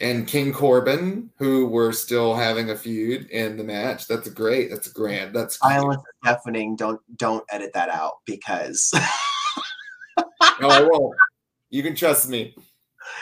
[0.00, 4.08] and King Corbin, who were still having a feud in the match.
[4.08, 4.68] That's great.
[4.68, 5.32] That's grand.
[5.34, 5.72] That's cute.
[5.72, 6.74] Silence is deafening.
[6.76, 8.92] Don't don't edit that out because
[10.60, 11.16] No, I won't.
[11.70, 12.54] You can trust me.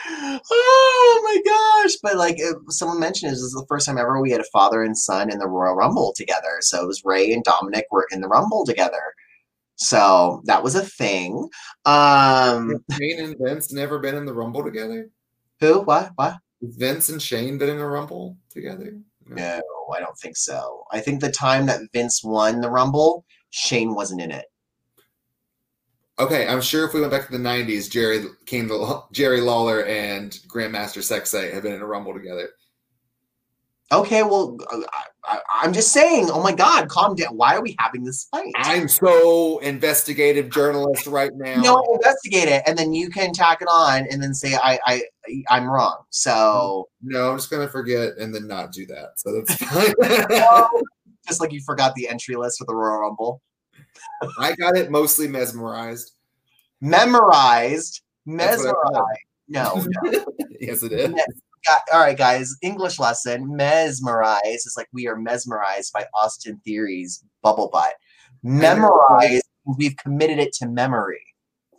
[0.07, 1.95] Oh my gosh!
[2.01, 4.83] But like, it, someone mentioned, this is the first time ever we had a father
[4.83, 6.57] and son in the Royal Rumble together.
[6.61, 9.13] So it was Rey and Dominik were in the Rumble together.
[9.75, 11.49] So that was a thing.
[11.85, 15.09] Um, Shane and Vince never been in the Rumble together.
[15.59, 15.81] who?
[15.81, 16.11] What?
[16.15, 16.35] What?
[16.61, 18.95] Vince and Shane been in a Rumble together?
[19.25, 19.61] No,
[19.95, 20.83] I don't think so.
[20.91, 24.45] I think the time that Vince won the Rumble, Shane wasn't in it.
[26.19, 28.69] Okay, I'm sure if we went back to the '90s, Jerry King,
[29.11, 32.49] Jerry Lawler, and Grandmaster Sexay have been in a Rumble together.
[33.91, 34.57] Okay, well,
[35.25, 36.29] I, I, am just saying.
[36.31, 37.35] Oh my God, calm down.
[37.35, 38.53] Why are we having this fight?
[38.55, 41.59] I'm so investigative journalist right now.
[41.59, 45.03] No, investigate it, and then you can tack it on, and then say I, I,
[45.49, 46.03] I'm wrong.
[46.09, 49.13] So no, I'm just gonna forget and then not do that.
[49.17, 50.83] So that's fine.
[51.27, 53.41] just like you forgot the entry list for the Royal Rumble.
[54.39, 56.13] I got it mostly mesmerized.
[56.81, 58.75] Memorized, mesmerized.
[59.47, 60.25] No, no.
[60.59, 61.13] yes, it is.
[61.93, 62.55] all right, guys.
[62.61, 63.55] English lesson.
[63.55, 67.93] Mesmerized is like we are mesmerized by Austin Theory's bubble butt.
[68.43, 69.45] Memorized.
[69.77, 71.21] We've committed it to memory.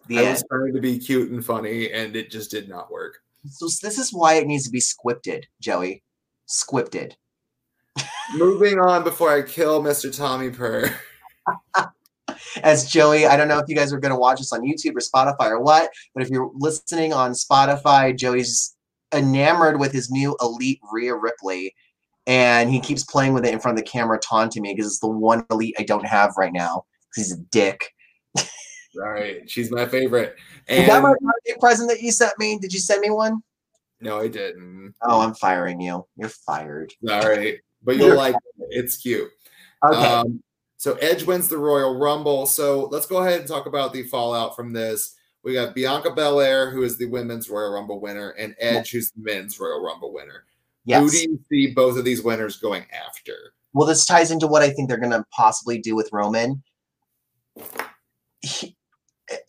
[0.07, 0.31] The I end.
[0.33, 3.19] was trying to be cute and funny, and it just did not work.
[3.47, 6.03] So this is why it needs to be scripted, Joey.
[6.49, 7.15] Scripted.
[8.35, 10.15] Moving on before I kill Mr.
[10.17, 10.95] Tommy Purr.
[12.63, 14.95] As Joey, I don't know if you guys are going to watch this on YouTube
[14.97, 18.77] or Spotify or what, but if you're listening on Spotify, Joey's
[19.13, 21.75] enamored with his new Elite Rhea Ripley,
[22.27, 25.01] and he keeps playing with it in front of the camera, taunting me because it's
[25.01, 26.85] the one Elite I don't have right now.
[27.15, 27.93] He's a dick.
[28.97, 30.37] right, she's my favorite.
[30.69, 32.59] And Is that my birthday present that you sent me?
[32.59, 33.43] Did you send me one?
[34.01, 34.95] No, I didn't.
[35.03, 36.07] Oh, I'm firing you.
[36.17, 36.93] You're fired.
[37.09, 38.67] All right, but you'll like it.
[38.71, 39.31] It's cute.
[39.85, 39.97] Okay.
[39.97, 40.43] Um,
[40.83, 42.45] so Edge wins the Royal Rumble.
[42.45, 45.15] So let's go ahead and talk about the fallout from this.
[45.45, 49.23] We got Bianca Belair, who is the women's Royal Rumble winner, and Edge, who's the
[49.23, 50.43] men's Royal Rumble winner.
[50.85, 51.01] Yes.
[51.01, 53.55] Who do you see both of these winners going after?
[53.73, 56.65] Well, this ties into what I think they're going to possibly do with Roman.
[58.41, 58.77] He,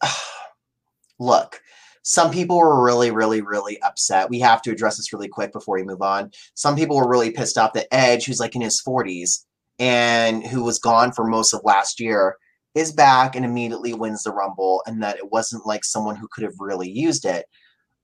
[1.19, 1.63] look,
[2.03, 4.29] some people were really, really, really upset.
[4.29, 6.29] We have to address this really quick before we move on.
[6.53, 9.45] Some people were really pissed off that Edge, who's like in his 40s,
[9.79, 12.37] and who was gone for most of last year
[12.75, 16.43] is back and immediately wins the Rumble, and that it wasn't like someone who could
[16.43, 17.45] have really used it.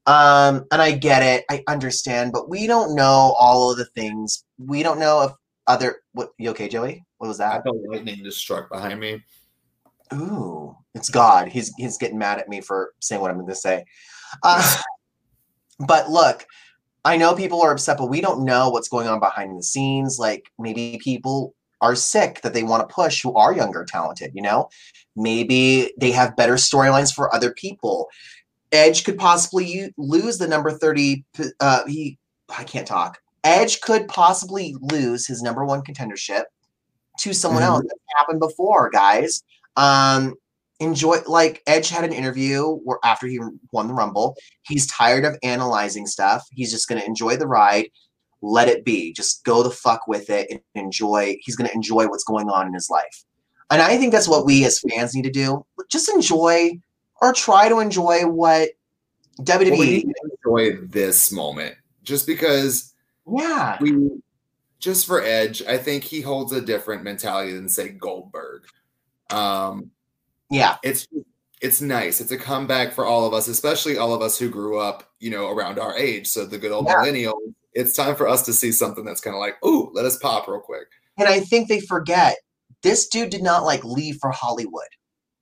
[0.06, 4.44] Um, and I get it, I understand, but we don't know all of the things.
[4.58, 5.32] We don't know if
[5.68, 6.02] other.
[6.14, 7.06] What you okay, Joey?
[7.18, 7.60] What was that?
[7.60, 9.24] I felt lightning just struck behind me.
[10.14, 11.48] Ooh, it's God.
[11.48, 13.86] He's he's getting mad at me for saying what I'm going to say.
[14.44, 14.78] Uh,
[15.88, 16.46] but look,
[17.06, 20.18] I know people are upset, but we don't know what's going on behind the scenes.
[20.20, 24.42] Like maybe people are sick that they want to push who are younger talented you
[24.42, 24.70] know?
[25.16, 28.08] Maybe they have better storylines for other people.
[28.72, 31.24] Edge could possibly lose the number 30
[31.60, 32.18] uh he
[32.56, 33.20] i can't talk.
[33.44, 36.44] Edge could possibly lose his number one contendership
[37.20, 37.72] to someone mm-hmm.
[37.74, 37.84] else.
[37.84, 39.44] That happened before guys.
[39.76, 40.36] Um
[40.80, 43.40] enjoy like edge had an interview where after he
[43.72, 44.36] won the rumble.
[44.62, 46.48] He's tired of analyzing stuff.
[46.52, 47.90] He's just going to enjoy the ride
[48.42, 49.14] let it be.
[49.14, 51.38] Just go the fuck with it and enjoy.
[51.42, 53.24] He's going to enjoy what's going on in his life.
[53.70, 55.66] And I think that's what we as fans need to do.
[55.90, 56.80] Just enjoy
[57.22, 58.70] or try to enjoy what
[59.42, 61.76] WWE well, enjoy this moment.
[62.04, 62.94] Just because
[63.28, 63.78] yeah.
[63.80, 64.10] We
[64.80, 68.64] just for Edge, I think he holds a different mentality than say Goldberg.
[69.30, 69.92] Um
[70.50, 70.78] yeah.
[70.84, 71.08] It's
[71.62, 72.22] it's nice.
[72.22, 75.30] It's a comeback for all of us, especially all of us who grew up, you
[75.30, 76.28] know, around our age.
[76.28, 76.96] So the good old yeah.
[76.96, 80.18] millennials it's time for us to see something that's kind of like, ooh, let us
[80.18, 80.88] pop real quick.
[81.18, 82.38] And I think they forget
[82.84, 84.88] this dude did not like leave for Hollywood.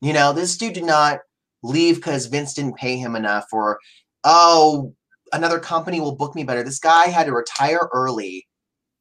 [0.02, 1.20] You know, this dude did not
[1.64, 3.80] leave because Vince didn't pay him enough or,
[4.24, 4.94] oh,
[5.34, 6.64] another company will book me better.
[6.64, 8.48] This guy had to retire early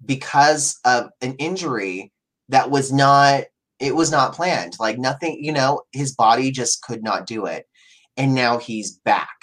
[0.05, 2.13] because of an injury
[2.49, 3.45] that was not
[3.79, 7.67] it was not planned like nothing you know his body just could not do it
[8.17, 9.37] and now he's back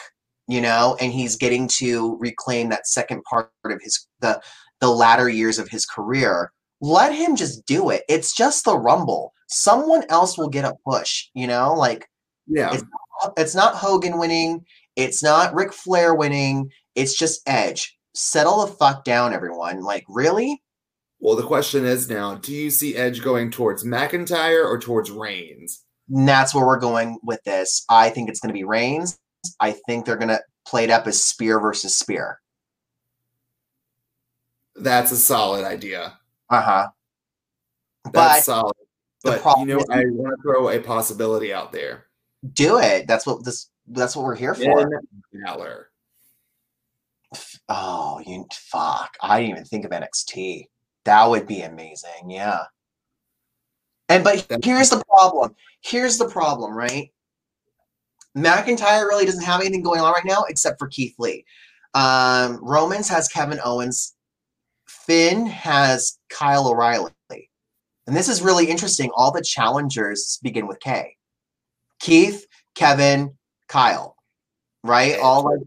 [0.48, 4.42] you know, and he's getting to reclaim that second part of his the
[4.82, 6.52] the latter years of his career.
[6.82, 8.04] Let him just do it.
[8.10, 9.34] It's just the rumble.
[9.48, 12.08] Someone else will get a push, you know, like
[12.48, 12.74] yeah.
[12.74, 14.66] It's not, it's not Hogan winning,
[14.96, 17.98] it's not Ric Flair winning, it's just Edge.
[18.16, 19.82] Settle the fuck down, everyone.
[19.82, 20.62] Like, really?
[21.20, 25.84] Well, the question is now, do you see Edge going towards McIntyre or towards Reigns?
[26.10, 27.86] And that's where we're going with this.
[27.90, 29.18] I think it's going to be Reigns.
[29.60, 32.40] I think they're going to play it up as spear versus spear.
[34.76, 36.18] That's a solid idea.
[36.50, 36.88] Uh huh.
[38.06, 38.76] That's but solid.
[39.24, 42.08] But you know, I want to throw a possibility out there.
[42.54, 43.08] Do it.
[43.08, 43.70] That's what this.
[43.88, 45.04] That's what we're here for.
[45.34, 45.90] Balor.
[47.70, 49.16] Oh, you fuck!
[49.22, 50.68] I didn't even think of NXT.
[51.06, 52.30] That would be amazing.
[52.30, 52.64] Yeah.
[54.10, 55.56] And but here's the problem.
[55.82, 57.12] Here's the problem, right?
[58.38, 61.46] McIntyre really doesn't have anything going on right now except for Keith Lee.
[61.94, 64.16] Um, Romans has Kevin Owens.
[64.88, 67.12] Finn has Kyle O'Reilly.
[68.06, 69.12] And this is really interesting.
[69.16, 71.16] All the challengers begin with K.
[72.00, 73.38] Keith, Kevin,
[73.70, 74.18] Kyle,
[74.84, 75.18] right?
[75.20, 75.62] All like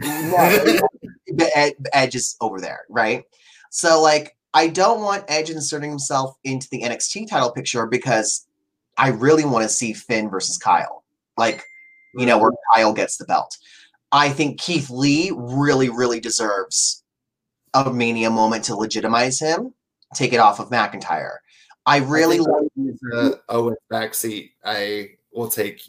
[1.54, 3.24] Ed, Edge is over there, right?
[3.70, 8.46] So like I don't want Edge inserting himself into the NXT title picture because
[8.98, 11.04] I really want to see Finn versus Kyle.
[11.38, 11.64] Like,
[12.14, 13.56] you know, where Kyle gets the belt.
[14.10, 17.02] I think Keith Lee really, really deserves
[17.74, 19.72] a mania moment to legitimize him,
[20.14, 21.36] take it off of McIntyre.
[21.86, 24.50] I really I like uh, Owens backseat.
[24.64, 25.82] I will take.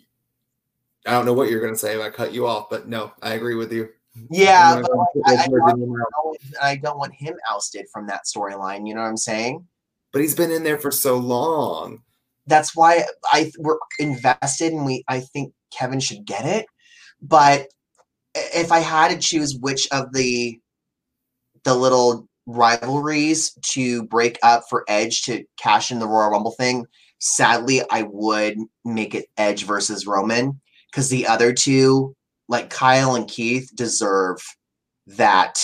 [1.06, 3.12] I don't know what you're going to say if I cut you off, but no,
[3.22, 3.90] I agree with you.
[4.30, 4.92] Yeah, but
[5.26, 6.08] I, I, words I in your mouth.
[6.24, 8.88] don't- I don't want him ousted from that storyline.
[8.88, 9.68] You know what I'm saying?
[10.12, 12.04] But he's been in there for so long.
[12.46, 16.66] That's why I we're invested, and we I think Kevin should get it.
[17.22, 17.68] But
[18.36, 20.60] if I had to choose which of the
[21.64, 26.86] the little rivalries to break up for Edge to cash in the Royal Rumble thing,
[27.20, 30.60] sadly, I would make it Edge versus Roman
[30.92, 32.16] because the other two,
[32.50, 34.38] like Kyle and Keith, deserve
[35.08, 35.58] that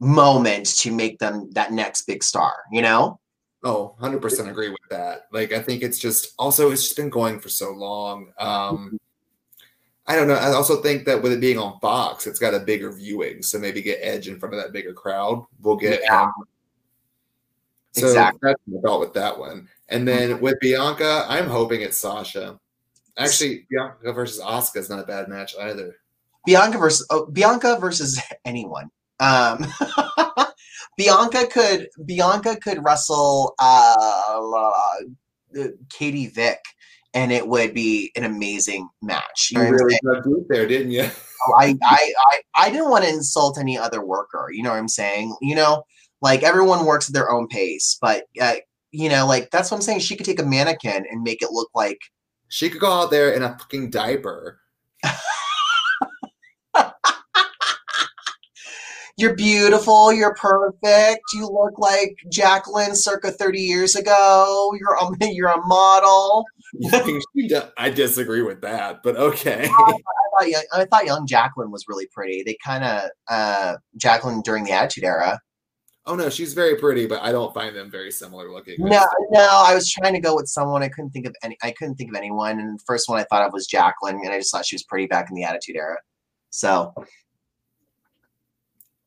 [0.00, 2.54] moment to make them that next big star.
[2.72, 3.20] You know?
[3.62, 5.22] Oh, 100% agree with that.
[5.32, 8.30] Like, I think it's just also, it's just been going for so long.
[8.38, 8.98] Um,
[10.06, 10.34] I don't know.
[10.34, 13.42] I also think that with it being on Fox, it's got a bigger viewing.
[13.42, 15.44] So maybe get Edge in front of that bigger crowd.
[15.60, 16.30] We'll get Yeah.
[17.92, 18.40] So Exactly.
[18.42, 19.68] that's my thought with that one.
[19.88, 22.58] And then with Bianca, I'm hoping it's Sasha.
[23.16, 25.94] Actually, Bianca versus Asuka is not a bad match either.
[26.44, 28.90] Bianca versus oh, Bianca versus anyone.
[29.20, 29.64] Um,
[30.96, 36.60] Bianca could Bianca could wrestle uh, uh, Katie Vick,
[37.14, 39.50] and it would be an amazing match.
[39.52, 41.04] You really dug deep there, didn't you?
[41.58, 44.48] I, I I I didn't want to insult any other worker.
[44.52, 45.36] You know what I'm saying?
[45.40, 45.84] You know,
[46.20, 48.56] like everyone works at their own pace, but uh,
[48.90, 50.00] you know, like that's what I'm saying.
[50.00, 51.98] She could take a mannequin and make it look like
[52.48, 54.60] She could go out there in a fucking diaper.
[59.16, 60.12] You're beautiful.
[60.12, 61.22] You're perfect.
[61.34, 64.72] You look like Jacqueline circa 30 years ago.
[64.78, 66.44] You're a, you're a model.
[66.80, 69.68] You think she do- I disagree with that, but okay.
[69.68, 69.98] I
[70.40, 72.42] thought, young, I thought young Jacqueline was really pretty.
[72.42, 75.38] They kind of, uh, Jacqueline during the Attitude Era.
[76.06, 78.76] Oh no, she's very pretty, but I don't find them very similar looking.
[78.78, 80.82] No, no, I was trying to go with someone.
[80.82, 81.56] I couldn't think of any.
[81.62, 82.58] I couldn't think of anyone.
[82.60, 84.82] And the first one I thought of was Jacqueline, and I just thought she was
[84.82, 85.96] pretty back in the Attitude Era.
[86.50, 86.92] So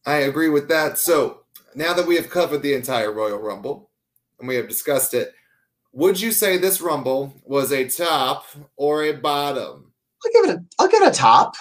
[0.07, 0.97] I agree with that.
[0.97, 1.41] So
[1.75, 3.91] now that we have covered the entire Royal Rumble
[4.39, 5.33] and we have discussed it,
[5.97, 8.45] would you say this Rumble was a top
[8.75, 9.91] or a bottom?
[10.23, 10.65] I'll give it a.
[10.77, 11.55] I'll give it a top.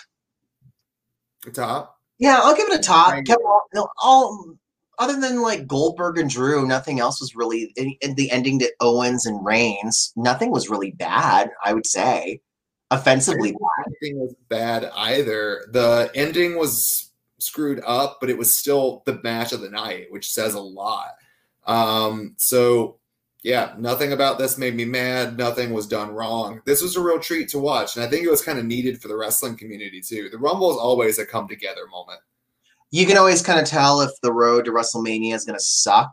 [1.46, 1.98] A top.
[2.18, 3.14] Yeah, I'll give it a top.
[3.24, 4.54] Kevin, no, all
[4.98, 9.24] other than like Goldberg and Drew, nothing else was really in, the ending to Owens
[9.24, 10.12] and Reigns.
[10.16, 11.50] Nothing was really bad.
[11.64, 12.42] I would say,
[12.90, 13.56] offensively.
[13.86, 15.66] Anything was bad either.
[15.72, 20.30] The ending was screwed up, but it was still the match of the night, which
[20.30, 21.12] says a lot.
[21.66, 22.98] Um, so
[23.46, 25.38] yeah, nothing about this made me mad.
[25.38, 26.60] Nothing was done wrong.
[26.66, 29.00] This was a real treat to watch, and I think it was kind of needed
[29.00, 30.28] for the wrestling community too.
[30.28, 32.18] The Rumble is always a come together moment.
[32.90, 36.10] You can always kind of tell if the road to WrestleMania is going to suck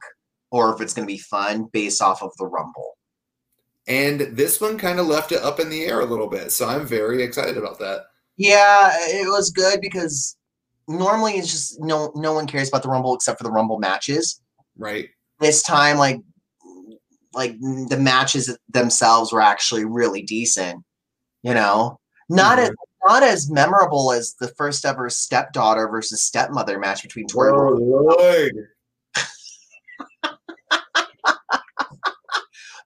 [0.51, 2.99] or if it's going to be fun based off of the Rumble.
[3.87, 6.51] And this one kind of left it up in the air a little bit.
[6.51, 8.03] So I'm very excited about that.
[8.37, 10.37] Yeah, it was good because
[10.87, 14.39] normally it's just no no one cares about the Rumble except for the Rumble matches.
[14.77, 15.09] Right.
[15.39, 16.19] this time like
[17.33, 20.83] like the matches themselves were actually really decent
[21.41, 22.65] you know not mm-hmm.
[22.65, 22.75] as
[23.05, 28.69] not as memorable as the first ever stepdaughter versus stepmother match between Torrie Oh, Lord.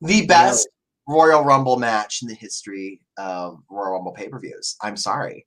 [0.02, 0.68] the best
[1.08, 4.76] Royal Rumble match in the history of Royal Rumble pay-per-views.
[4.82, 5.45] I'm sorry.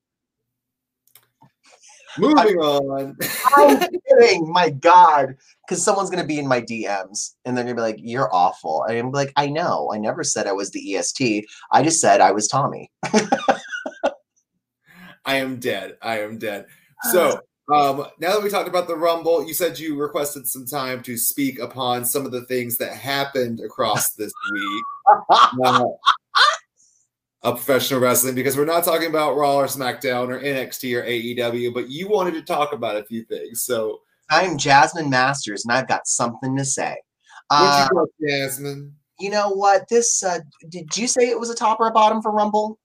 [2.19, 3.17] Moving on.
[3.57, 4.51] I'm kidding.
[4.51, 5.37] My God.
[5.71, 8.35] Because someone's going to be in my DMs and they're going to be like, you're
[8.35, 8.83] awful.
[8.83, 9.89] And I'm like, I know.
[9.95, 11.47] I never said I was the EST.
[11.71, 12.91] I just said I was Tommy.
[15.25, 15.97] I am dead.
[16.03, 16.66] I am dead.
[17.12, 17.41] So
[17.73, 21.16] um, now that we talked about the Rumble, you said you requested some time to
[21.16, 24.85] speak upon some of the things that happened across this week.
[25.64, 25.87] Uh,
[27.43, 31.73] of professional wrestling because we're not talking about Raw or SmackDown or NXT or AEW,
[31.73, 33.62] but you wanted to talk about a few things.
[33.62, 34.01] So
[34.31, 36.97] I'm Jasmine Masters, and I've got something to say.
[37.51, 38.95] Uh, you got, Jasmine?
[39.18, 39.89] you know what?
[39.89, 42.78] This uh, did you say it was a top or a bottom for Rumble,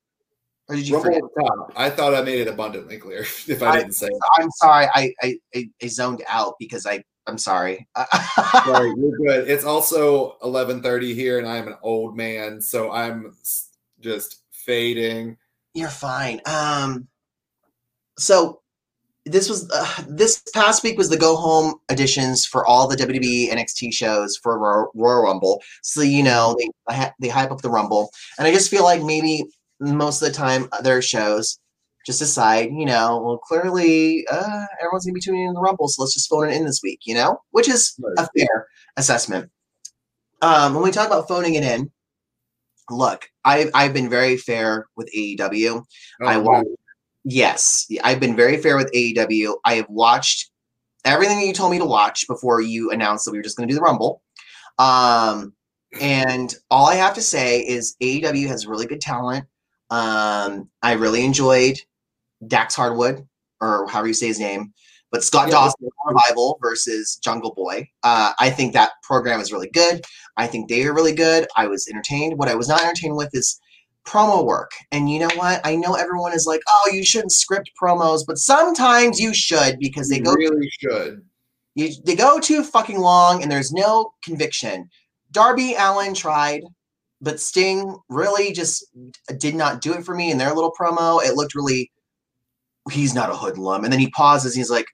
[0.68, 1.48] or did you Rumble forget?
[1.48, 1.72] top.
[1.76, 4.22] I thought I made it abundantly clear if I I- didn't say it.
[4.38, 7.88] I'm sorry, I I, I, I zoned out because I I'm sorry.
[8.66, 9.50] Sorry, you're good.
[9.50, 13.36] It's also 11:30 here, and I'm an old man, so I'm
[14.00, 15.38] just fading.
[15.74, 16.40] You're fine.
[16.46, 17.08] Um,
[18.20, 18.62] so
[19.26, 23.52] this was uh, this past week was the go home editions for all the WWE
[23.52, 25.62] NXT shows for Ro- Royal Rumble.
[25.84, 29.46] So you know they they hype up the Rumble, and I just feel like maybe
[29.80, 31.60] most of the time their shows
[32.06, 36.04] just decide, you know, well clearly uh, everyone's gonna be tuning in the Rumble, so
[36.04, 38.68] let's just phone it in this week, you know, which is a fair
[38.98, 39.50] assessment.
[40.44, 41.92] Um, when we talk about phoning it in,
[42.92, 45.84] look, I've I've been very fair with AEW.
[46.22, 46.76] I Oh, wa- no.
[47.26, 49.56] Yes, I've been very fair with AEW.
[49.66, 50.52] I have watched
[51.04, 53.68] everything that you told me to watch before you announced that we were just going
[53.68, 54.22] to do the Rumble.
[54.78, 55.54] Um,
[56.00, 59.46] and all I have to say is AEW has really good talent.
[59.90, 61.80] Um, I really enjoyed
[62.48, 63.28] Dax Hardwood,
[63.60, 64.72] or however you say his name,
[65.12, 67.90] but Scott Yeah, Dawson Revival versus Jungle Boy.
[68.04, 70.04] Uh, I think that program is really good.
[70.38, 71.48] I think they are really good.
[71.56, 72.38] I was entertained.
[72.38, 73.60] What I was not entertained with is
[74.06, 74.72] promo work.
[74.92, 75.62] And you know what?
[75.66, 80.10] I know everyone is like, oh, you shouldn't script promos, but sometimes you should because
[80.10, 81.24] they You go really should.
[81.76, 84.90] you, they go too fucking long and there's no conviction.
[85.32, 86.64] Darby Allin tried,
[87.22, 88.86] but Sting really just
[89.38, 91.24] did not do it for me in their little promo.
[91.24, 91.92] It looked really
[92.92, 93.84] he's not a hoodlum.
[93.84, 94.86] And then he pauses, he's like,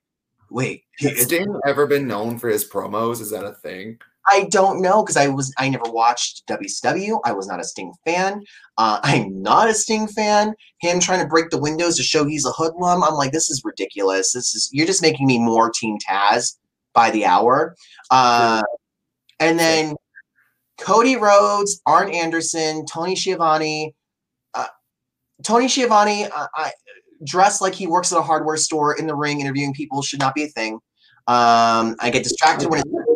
[0.50, 3.22] wait, Has Sting ever been known for his promos?
[3.22, 4.00] Is that a thing?
[4.28, 7.20] I don't know because I was I never watched WCW.
[7.26, 8.42] I was not a Sting fan.
[8.78, 10.54] Uh, I'm not a Sting fan.
[10.80, 13.04] Him trying to break the windows to show he's a hoodlum.
[13.04, 14.34] I'm like, this is ridiculous.
[14.34, 16.58] This is you're just making me more Team Taz
[16.94, 17.76] by the hour.
[18.10, 18.62] Uh,
[19.40, 19.96] and then
[20.80, 23.96] Cody Rhodes, Arn Anderson, Tony Schiavone.
[24.54, 24.68] Uh,
[25.44, 26.72] Tony Schiavone, uh, I
[27.24, 30.36] dressed like he works at a hardware store in the ring, interviewing people should not
[30.36, 30.76] be a thing.
[31.28, 32.88] Um, I get distracted when his,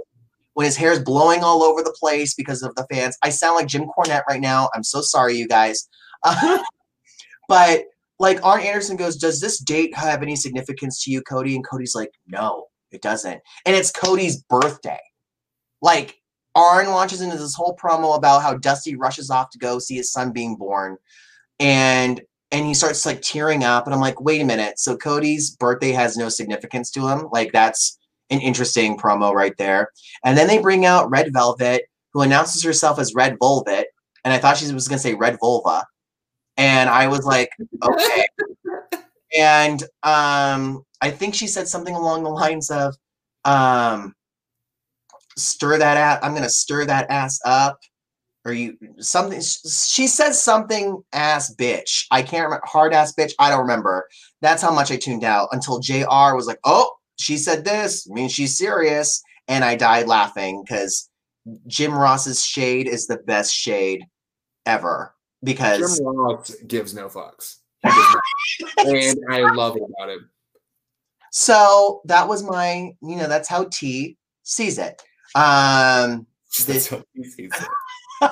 [0.56, 3.18] when his hair is blowing all over the place because of the fans.
[3.22, 4.70] I sound like Jim Cornette right now.
[4.74, 5.88] I'm so sorry, you guys.
[6.24, 6.64] Uh,
[7.48, 7.84] but
[8.20, 11.56] like Arn Anderson goes, Does this date have any significance to you, Cody?
[11.56, 13.42] And Cody's like, No, it doesn't.
[13.66, 15.02] And it's Cody's birthday.
[15.82, 16.16] Like
[16.56, 20.12] Arn launches into this whole promo about how Dusty rushes off to go see his
[20.12, 20.98] son being born.
[21.60, 23.86] And and he starts like tearing up.
[23.86, 24.80] And I'm like, wait a minute.
[24.80, 27.28] So Cody's birthday has no significance to him.
[27.34, 28.00] Like that's
[28.30, 29.90] an interesting promo right there.
[30.24, 33.86] And then they bring out Red Velvet, who announces herself as Red Volvet.
[34.24, 35.86] And I thought she was going to say Red Vulva.
[36.58, 37.50] And I was like,
[37.84, 38.28] okay.
[39.38, 42.96] and um, I think she said something along the lines of,
[43.44, 44.16] um,
[45.38, 46.20] stir that ass.
[46.24, 47.80] I'm going to stir that ass up.
[48.46, 49.42] Or you something.
[49.42, 52.06] She says something ass bitch.
[52.12, 52.64] I can't remember.
[52.68, 53.34] Hard ass bitch.
[53.40, 54.08] I don't remember.
[54.42, 58.08] That's how much I tuned out until JR was like, oh, she said this.
[58.10, 59.22] I mean, she's serious.
[59.48, 61.10] And I died laughing because
[61.68, 64.04] Jim Ross's shade is the best shade
[64.66, 65.14] ever.
[65.44, 67.58] Because Jim Ross gives no fucks.
[67.84, 68.16] He does
[68.78, 68.88] not.
[68.88, 70.30] and I love it about him.
[71.32, 75.02] so that was my, you know, that's how T sees it.
[75.36, 76.26] Um,
[76.66, 77.68] This- how he sees it.
[78.22, 78.30] I,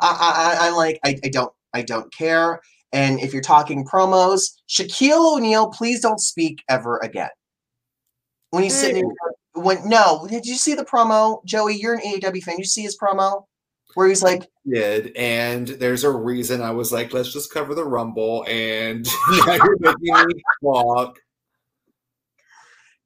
[0.00, 2.60] I, I- I'm like, I, I don't, I don't care.
[2.92, 7.28] And if you're talking promos, Shaquille O'Neal, please don't speak ever again.
[8.50, 11.76] When he's sitting, there, when no, did you see the promo, Joey?
[11.76, 12.58] You're an AEW fan.
[12.58, 13.44] You see his promo
[13.94, 17.84] where he's like, Did and there's a reason I was like, let's just cover the
[17.84, 19.06] rumble, and
[19.46, 21.18] now you're making me talk.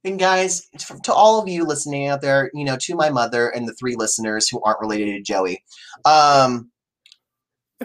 [0.04, 3.48] And guys, to to all of you listening out there, you know, to my mother
[3.48, 5.62] and the three listeners who aren't related to Joey,
[6.04, 6.70] um,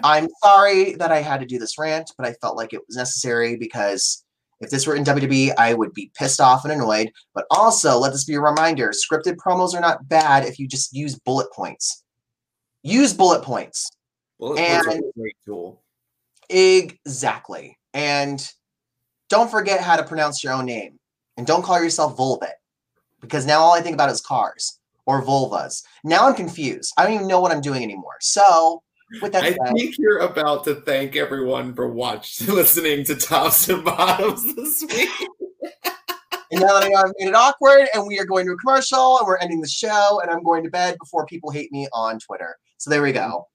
[0.03, 2.97] I'm sorry that I had to do this rant, but I felt like it was
[2.97, 4.23] necessary because
[4.59, 7.11] if this were in WWE, I would be pissed off and annoyed.
[7.33, 10.93] But also, let this be a reminder: scripted promos are not bad if you just
[10.93, 12.03] use bullet points.
[12.83, 13.89] Use bullet points.
[14.39, 15.83] Bullet points are a great tool.
[16.49, 17.77] Exactly.
[17.93, 18.47] And
[19.29, 20.99] don't forget how to pronounce your own name.
[21.35, 22.53] And don't call yourself Volvet.
[23.19, 25.83] Because now all I think about is cars or vulvas.
[26.03, 26.93] Now I'm confused.
[26.97, 28.17] I don't even know what I'm doing anymore.
[28.19, 28.83] So,
[29.21, 33.67] with that I said, think you're about to thank everyone for watching, listening to Tops
[33.69, 35.09] and Bottoms this week.
[36.51, 38.57] and now that I know I've made it awkward, and we are going to a
[38.57, 41.87] commercial, and we're ending the show, and I'm going to bed before people hate me
[41.93, 42.57] on Twitter.
[42.77, 43.47] So there we go.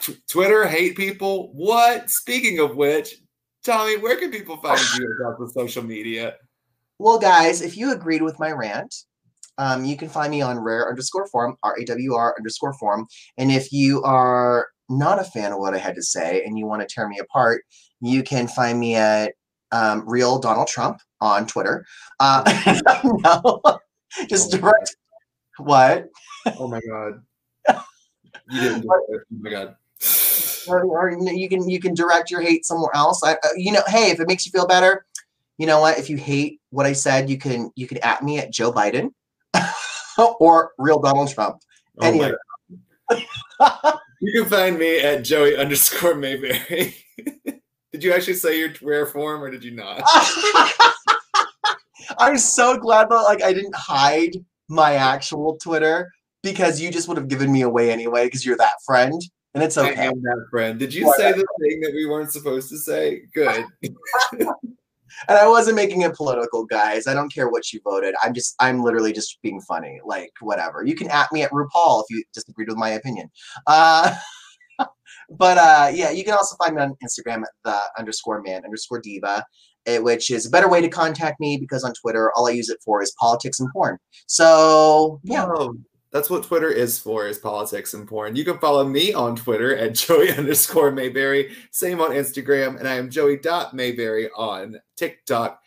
[0.00, 1.52] T- Twitter hate people.
[1.54, 2.10] What?
[2.10, 3.14] Speaking of which,
[3.64, 6.34] Tommy, where can people find you across the social media?
[6.98, 8.94] Well, guys, if you agreed with my rant,
[9.58, 13.06] um, you can find me on rare underscore form, R A W R underscore form.
[13.38, 16.66] And if you are not a fan of what I had to say and you
[16.66, 17.62] want to tear me apart,
[18.00, 19.34] you can find me at
[19.72, 21.84] um, real Donald Trump on Twitter.
[22.20, 22.80] Uh,
[23.24, 23.60] no,
[24.28, 24.96] just direct.
[25.58, 26.08] What?
[26.58, 27.22] Oh my god.
[28.50, 29.20] You didn't do it.
[29.32, 29.76] Oh my god.
[30.68, 33.22] Or, or you can you can direct your hate somewhere else.
[33.24, 35.06] I, uh, you know, hey, if it makes you feel better,
[35.56, 35.98] you know what?
[35.98, 39.12] If you hate what I said, you can you can at me at Joe Biden
[40.40, 41.62] or real Donald Trump.
[42.00, 42.34] Oh Any my
[43.10, 43.24] of
[43.60, 43.98] God.
[44.24, 46.96] You can find me at Joey underscore Mayberry.
[47.92, 50.02] did you actually say your rare form or did you not?
[52.18, 54.32] I'm so glad that like I didn't hide
[54.70, 56.10] my actual Twitter
[56.42, 59.20] because you just would have given me away anyway because you're that friend
[59.52, 59.94] and it's okay.
[59.94, 60.78] I am that friend.
[60.78, 63.24] Did you say the thing that we weren't supposed to say?
[63.34, 63.66] Good.
[65.28, 67.06] And I wasn't making it political, guys.
[67.06, 68.14] I don't care what you voted.
[68.22, 70.00] I'm just I'm literally just being funny.
[70.04, 70.84] Like whatever.
[70.84, 73.30] You can at me at RuPaul if you disagreed with my opinion.
[73.66, 74.14] Uh
[75.30, 79.00] but uh yeah, you can also find me on Instagram at the underscore man underscore
[79.00, 79.44] diva.
[79.86, 82.68] eh, Which is a better way to contact me because on Twitter, all I use
[82.68, 83.98] it for is politics and porn.
[84.26, 85.74] So yeah, Oh,
[86.14, 88.36] that's what Twitter is for, is politics and porn.
[88.36, 91.56] You can follow me on Twitter at Joey underscore Mayberry.
[91.72, 92.78] Same on Instagram.
[92.78, 95.60] And I am Joey.Mayberry on TikTok.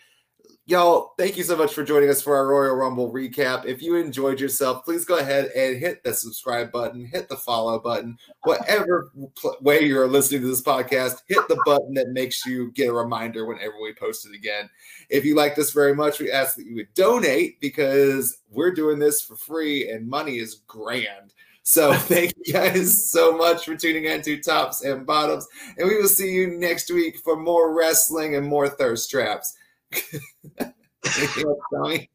[0.70, 3.64] Y'all, thank you so much for joining us for our Royal Rumble recap.
[3.64, 7.80] If you enjoyed yourself, please go ahead and hit the subscribe button, hit the follow
[7.80, 12.74] button, whatever pl- way you're listening to this podcast, hit the button that makes you
[12.74, 14.70] get a reminder whenever we post it again.
[15.10, 19.00] If you like this very much, we ask that you would donate because we're doing
[19.00, 21.34] this for free and money is grand.
[21.64, 25.48] So thank you guys so much for tuning in to Tops and Bottoms.
[25.78, 29.56] And we will see you next week for more wrestling and more thirst traps.
[29.94, 32.10] Anything else, Tommy?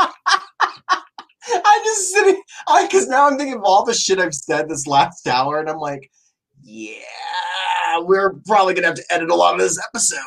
[0.00, 4.86] I'm just sitting I because now I'm thinking of all the shit I've said this
[4.86, 6.10] last hour, and I'm like,
[6.62, 6.98] yeah,
[8.00, 10.18] we're probably gonna have to edit a lot of this episode.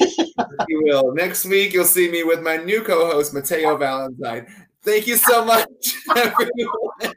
[0.68, 1.14] you will.
[1.14, 4.46] Next week, you'll see me with my new co-host, Mateo Valentine.
[4.82, 5.66] Thank you so much,
[6.16, 7.14] everyone.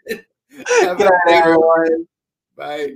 [0.81, 2.07] Have Good night, everyone.
[2.55, 2.95] Bye.